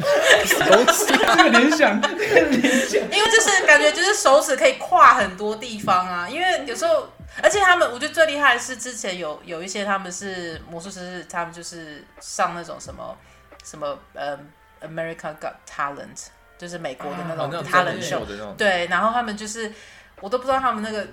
[0.44, 7.08] 手指这个联想，这个联想， 因为就是感觉就是手指可以跨很多地方啊，因为有时候。
[7.42, 13.12] 而且他们，我觉得最厉害的是之前有有一些他们是魔术师，他们就是上那种什么
[13.64, 14.38] 什么呃、
[14.78, 18.24] 嗯、American Got Talent，就是美国的那种 talent show，
[18.56, 19.72] 对，然后他们就是
[20.20, 21.04] 我都不知道他们那个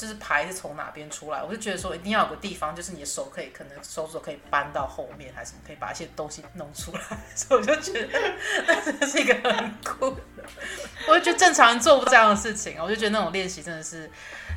[0.00, 7.00] 就是牌是从哪边出来，我就觉得说一定要有个地方，就是你的手可以可能手指可以搬到后面，还是什么可以把一些东西弄出来，
[7.36, 8.18] 所以我就觉得
[8.66, 10.22] 那真的是一个很酷的，
[11.06, 14.10] 我就觉得正常人做不这样的事情，我就觉得那种练习真的是，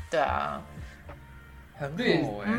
[0.10, 0.62] 对啊。
[1.76, 2.52] 很对，我觉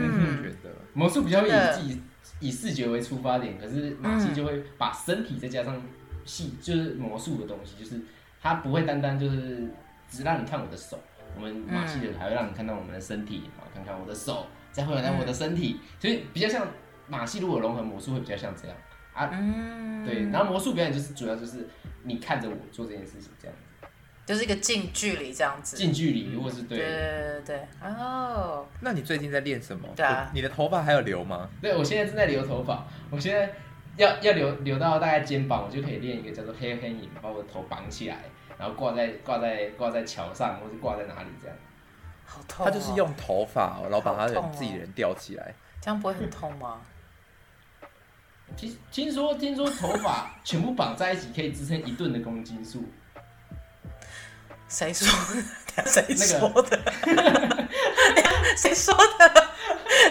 [0.63, 0.71] 得。
[0.93, 2.03] 魔术比较以自己
[2.41, 5.81] 以视觉为出发点，可是马戏就会把身体再加上
[6.27, 8.01] 戏，就是魔术的东西，就是
[8.43, 9.69] 它不会单单就是
[10.11, 10.99] 只让你看我的手，
[11.37, 16.67] 我们马戏的还会让你看到我们的身体，然后看看我的手，再回来我的身体，所以比较像
[17.07, 18.77] 马戏，如果融合魔术会比较像这样。
[19.13, 19.27] 啊，
[20.05, 21.69] 对，然后魔术表演就是主要就是
[22.03, 23.57] 你看着我做这件事情这样。
[24.27, 28.67] 就是一个近距离这样子，近距离如果是对，对对对哦。
[28.81, 29.87] 那你最近在练什么？
[29.95, 31.51] 对啊，你的头发还有留吗？
[31.61, 33.53] 对，我现在正在留头发，我现在
[33.97, 38.23] 要要留留到大概肩膀，我就可以练一个叫做黑黑影，把我的头绑起来，
[38.59, 41.57] 然后挂在挂在挂在桥上，或是挂在哪里这样。
[42.27, 42.71] 好痛哦！
[42.71, 46.81] 他就是用头发，然后把他的自己人吊起来，这样不会很痛吗？
[48.57, 52.85] 听听说听说头发全部绑在一起可以支撑一吨的公斤数。
[54.69, 55.07] 谁说
[55.77, 55.85] 的？
[55.87, 56.79] 谁说的？
[58.57, 59.49] 谁说的？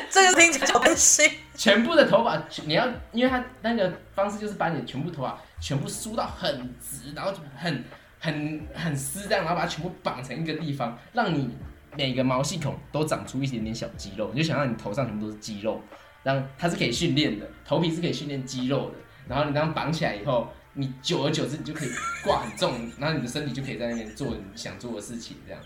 [0.10, 1.30] 这个听起来就很新。
[1.56, 7.84] 全部的头发，你要，因为他那个方式就是把你的全部头发全部梳到很直，然后很
[8.24, 11.50] 很很湿这样，然后把它全部绑成一个地方，让你
[11.98, 14.32] 每个毛细孔都长出一点点小肌肉。
[14.34, 15.82] 你就想让你头上全部都是肌肉，
[16.24, 18.96] 让它是可以训练的，头皮是可以训练肌肉的。
[19.28, 20.52] 然后你这样绑起来以后。
[20.76, 21.90] 你久而久之，你就可以
[22.24, 25.62] 挂很重，然后你的身体就可以在那边做你想做的事情，这样。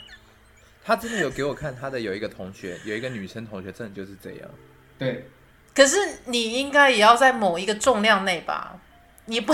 [0.84, 4.50] 他真的有给我看，他的有一个同学，有一个女生同学，真的就是这样。
[4.98, 5.30] 对。
[5.74, 5.96] 可是
[6.26, 8.78] 你应该也要在某一个重量内吧？
[9.28, 9.54] 你不，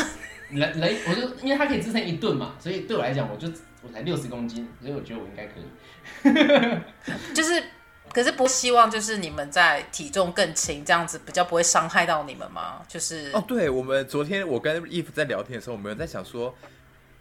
[0.50, 3.48] 人人，我就因为它可以支撑一顿嘛，所以对我来讲，我就
[3.82, 7.34] 我才六十公斤，所以我觉得我应该可以。
[7.36, 7.64] 就是。
[8.12, 12.84] 可是不希望就是你们在体重更轻这样子比较不会伤害到你们吗？
[12.88, 16.54] 就是哦，对，我们昨天我跟 Eve 在聊天的时候，我们有在想说，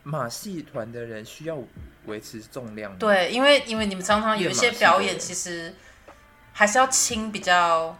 [0.02, 1.56] 马戏团的人需要
[2.04, 2.98] 维持重量吗？
[3.00, 5.74] 对，因为因为你们常常有一些表演，其实
[6.52, 7.98] 还是要轻比较。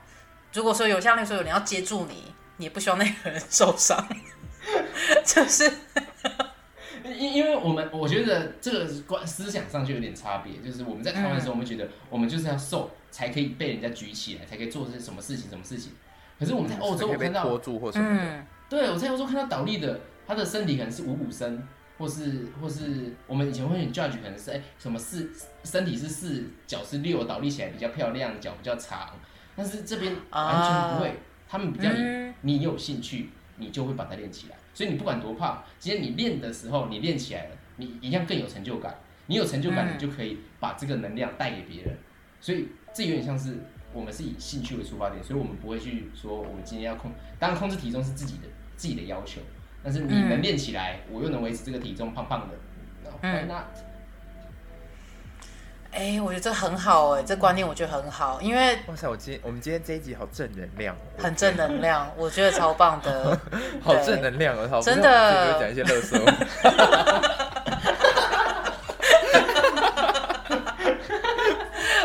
[0.53, 4.07] 如果说有像那时候有人要接住你，你也不希望那个人受伤，
[5.25, 5.71] 就是。
[7.05, 15.93] 因因为我们我觉得这个观思想上就有点差别，就是我们在台湾的时候，我们觉得我们就是要瘦才可以被人家举起来，才可以做些什么事情什么事情。
[16.39, 21.67] 可是我们在欧洲我看到拖住或什么的，对，我在欧洲看到倒立的，他的身体可能是五五身，
[21.99, 25.31] 或是或是我们以前会很 judge 可能是哎、欸、什么四
[25.65, 29.11] 身体是四脚是六倒立起来比较漂亮，脚比较长，
[29.57, 31.19] 但是这边完全不会，
[31.49, 31.91] 他们比较
[32.43, 34.57] 你有兴趣，你就会把它练起来。
[34.75, 38.95] 所以你不管多胖，今天你练的时候，你练起来了，你一样更有成就感。
[39.27, 41.97] 你有成就感，你就可以把这个能量带给别人。
[42.41, 43.59] 所以这有点像是
[43.93, 49.41] 我们是以兴趣为出发点，所以我们不会去说我们今天要控，当然控制体重是自己的自己的要求，
[49.83, 52.55] 但是你能练起来，我又能维持这个体重胖胖的，
[53.23, 53.65] 那那。
[55.93, 62.51] 哎、欸，我觉得这很好哎、欸，这观念我觉得很好，因为哇塞，我今天我们今天这一集好正能量，很正能量，我觉得。
[62.53, 63.39] 超棒的，
[63.83, 66.33] 好正能量哦，真的，讲一些垃圾话，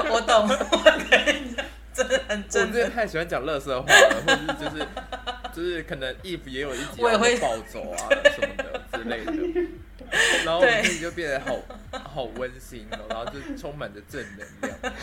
[0.10, 0.78] 我懂，我
[1.10, 1.54] 可以，
[1.94, 4.88] 真的很正，我真的太喜欢讲垃圾话了，或者是就是
[5.54, 7.98] 就是可能 Eve 也有一集会暴走啊
[8.36, 9.32] 什么的之类的，
[10.46, 11.56] 然后我们自己就变得好。
[11.92, 14.94] 好温馨哦，然后就充满着正能量，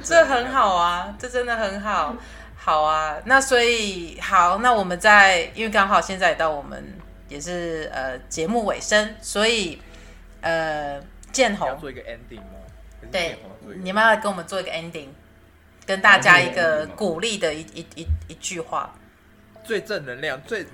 [0.02, 2.16] 这很好啊，这真的很好，
[2.56, 3.16] 好啊。
[3.24, 6.82] 那所以好，那我们在因为刚好现在也到我们
[7.28, 9.80] 也是呃节目尾声，所以
[10.40, 12.58] 呃建宏做一个 ending 吗？
[13.10, 13.38] 对，
[13.82, 15.08] 你们要跟我们做一个 ending，
[15.86, 18.94] 跟大家一个鼓励的一一一一句话，
[19.64, 20.66] 最正能量、最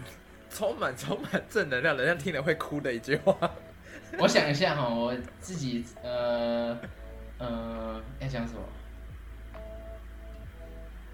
[0.50, 3.36] 充满 充满正能量，人家听了会哭的一句话。
[4.18, 6.76] 我想一下哈，我自己呃
[7.38, 8.60] 呃要讲什么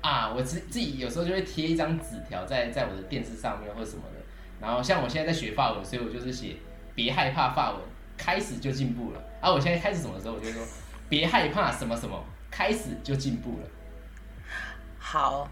[0.01, 0.33] 啊？
[0.33, 4.21] 我自自己有时候就会贴一张纸条在在我的电视上面或者什么的。
[4.61, 6.57] 然后像我现在在学法文，所以我就是写
[6.95, 7.81] 别害怕法文，
[8.17, 9.21] 开始就进步了。
[9.41, 10.63] 啊，我现在开始什么时候，我就说
[11.09, 13.69] 别害怕什么什么，开始就进步了。
[14.99, 15.51] 好。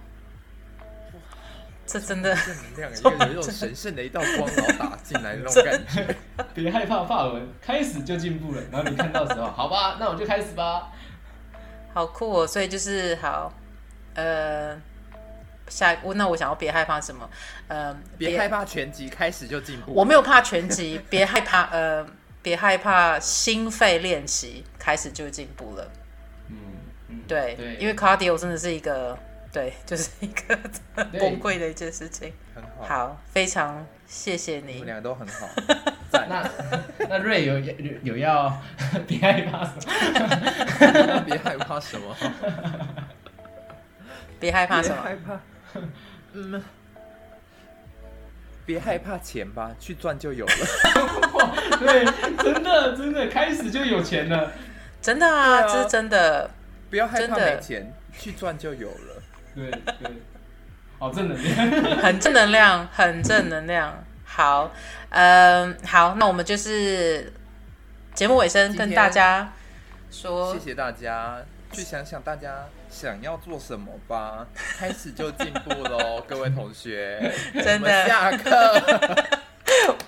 [1.93, 2.91] 这真的正能量，
[3.29, 6.17] 有 一种神圣的一道光，然后打进来那种感觉。
[6.55, 8.63] 别害怕，法文开始就进步了。
[8.71, 10.91] 然后你看到的时候，好吧，那我就开始吧。
[11.93, 12.47] 好酷哦！
[12.47, 13.53] 所以就是好，
[14.15, 14.75] 呃，
[15.69, 17.29] 下那我想要别害怕什么？
[17.69, 19.93] 呃，别害怕全集开始就进步。
[19.93, 22.07] 我没有怕全集，别害怕，呃，
[22.41, 25.93] 别害怕心肺练习开始就进步了。
[26.49, 26.57] 嗯，
[27.09, 29.19] 嗯对，对，因为 cardio 真的是一个。
[29.53, 30.59] 对， 就是一个
[31.19, 32.33] 崩溃的一件事情。
[32.55, 34.73] 很好，好，非常谢谢你。
[34.75, 35.49] 我们两个都很好。
[36.29, 36.49] 那
[37.09, 38.61] 那瑞有有有要
[39.07, 41.23] 别害怕什么？
[41.27, 42.17] 别害怕什么？
[44.41, 45.03] 别害怕什么？
[45.03, 45.41] 害怕。
[46.33, 46.63] 嗯。
[48.65, 50.53] 别害怕钱吧，去赚就有了。
[51.81, 52.05] 对，
[52.45, 54.53] 真的真的开始就有钱了。
[55.01, 56.49] 真的啊，啊这是真的。
[56.89, 59.12] 不要害怕没钱，去赚就有了。
[59.55, 59.71] 对，
[60.99, 64.05] 好正能量， 很正能量，很正能量。
[64.25, 64.71] 好，
[65.11, 67.33] 嗯，好，那我们就是
[68.15, 69.53] 节目尾声，跟大家
[70.11, 71.43] 说，谢谢大家，
[71.73, 74.47] 去想想大家想要做什么吧，
[74.79, 77.31] 开始就进步喽， 各位同学，
[77.63, 78.83] 真的，下课，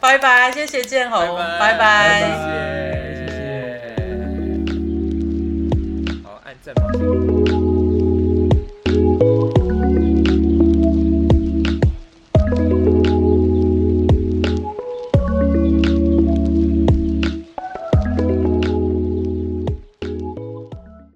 [0.00, 3.26] 拜拜，谢谢建宏，拜拜，谢谢，谢
[4.66, 4.72] 谢，
[6.22, 7.33] 好，按正方形。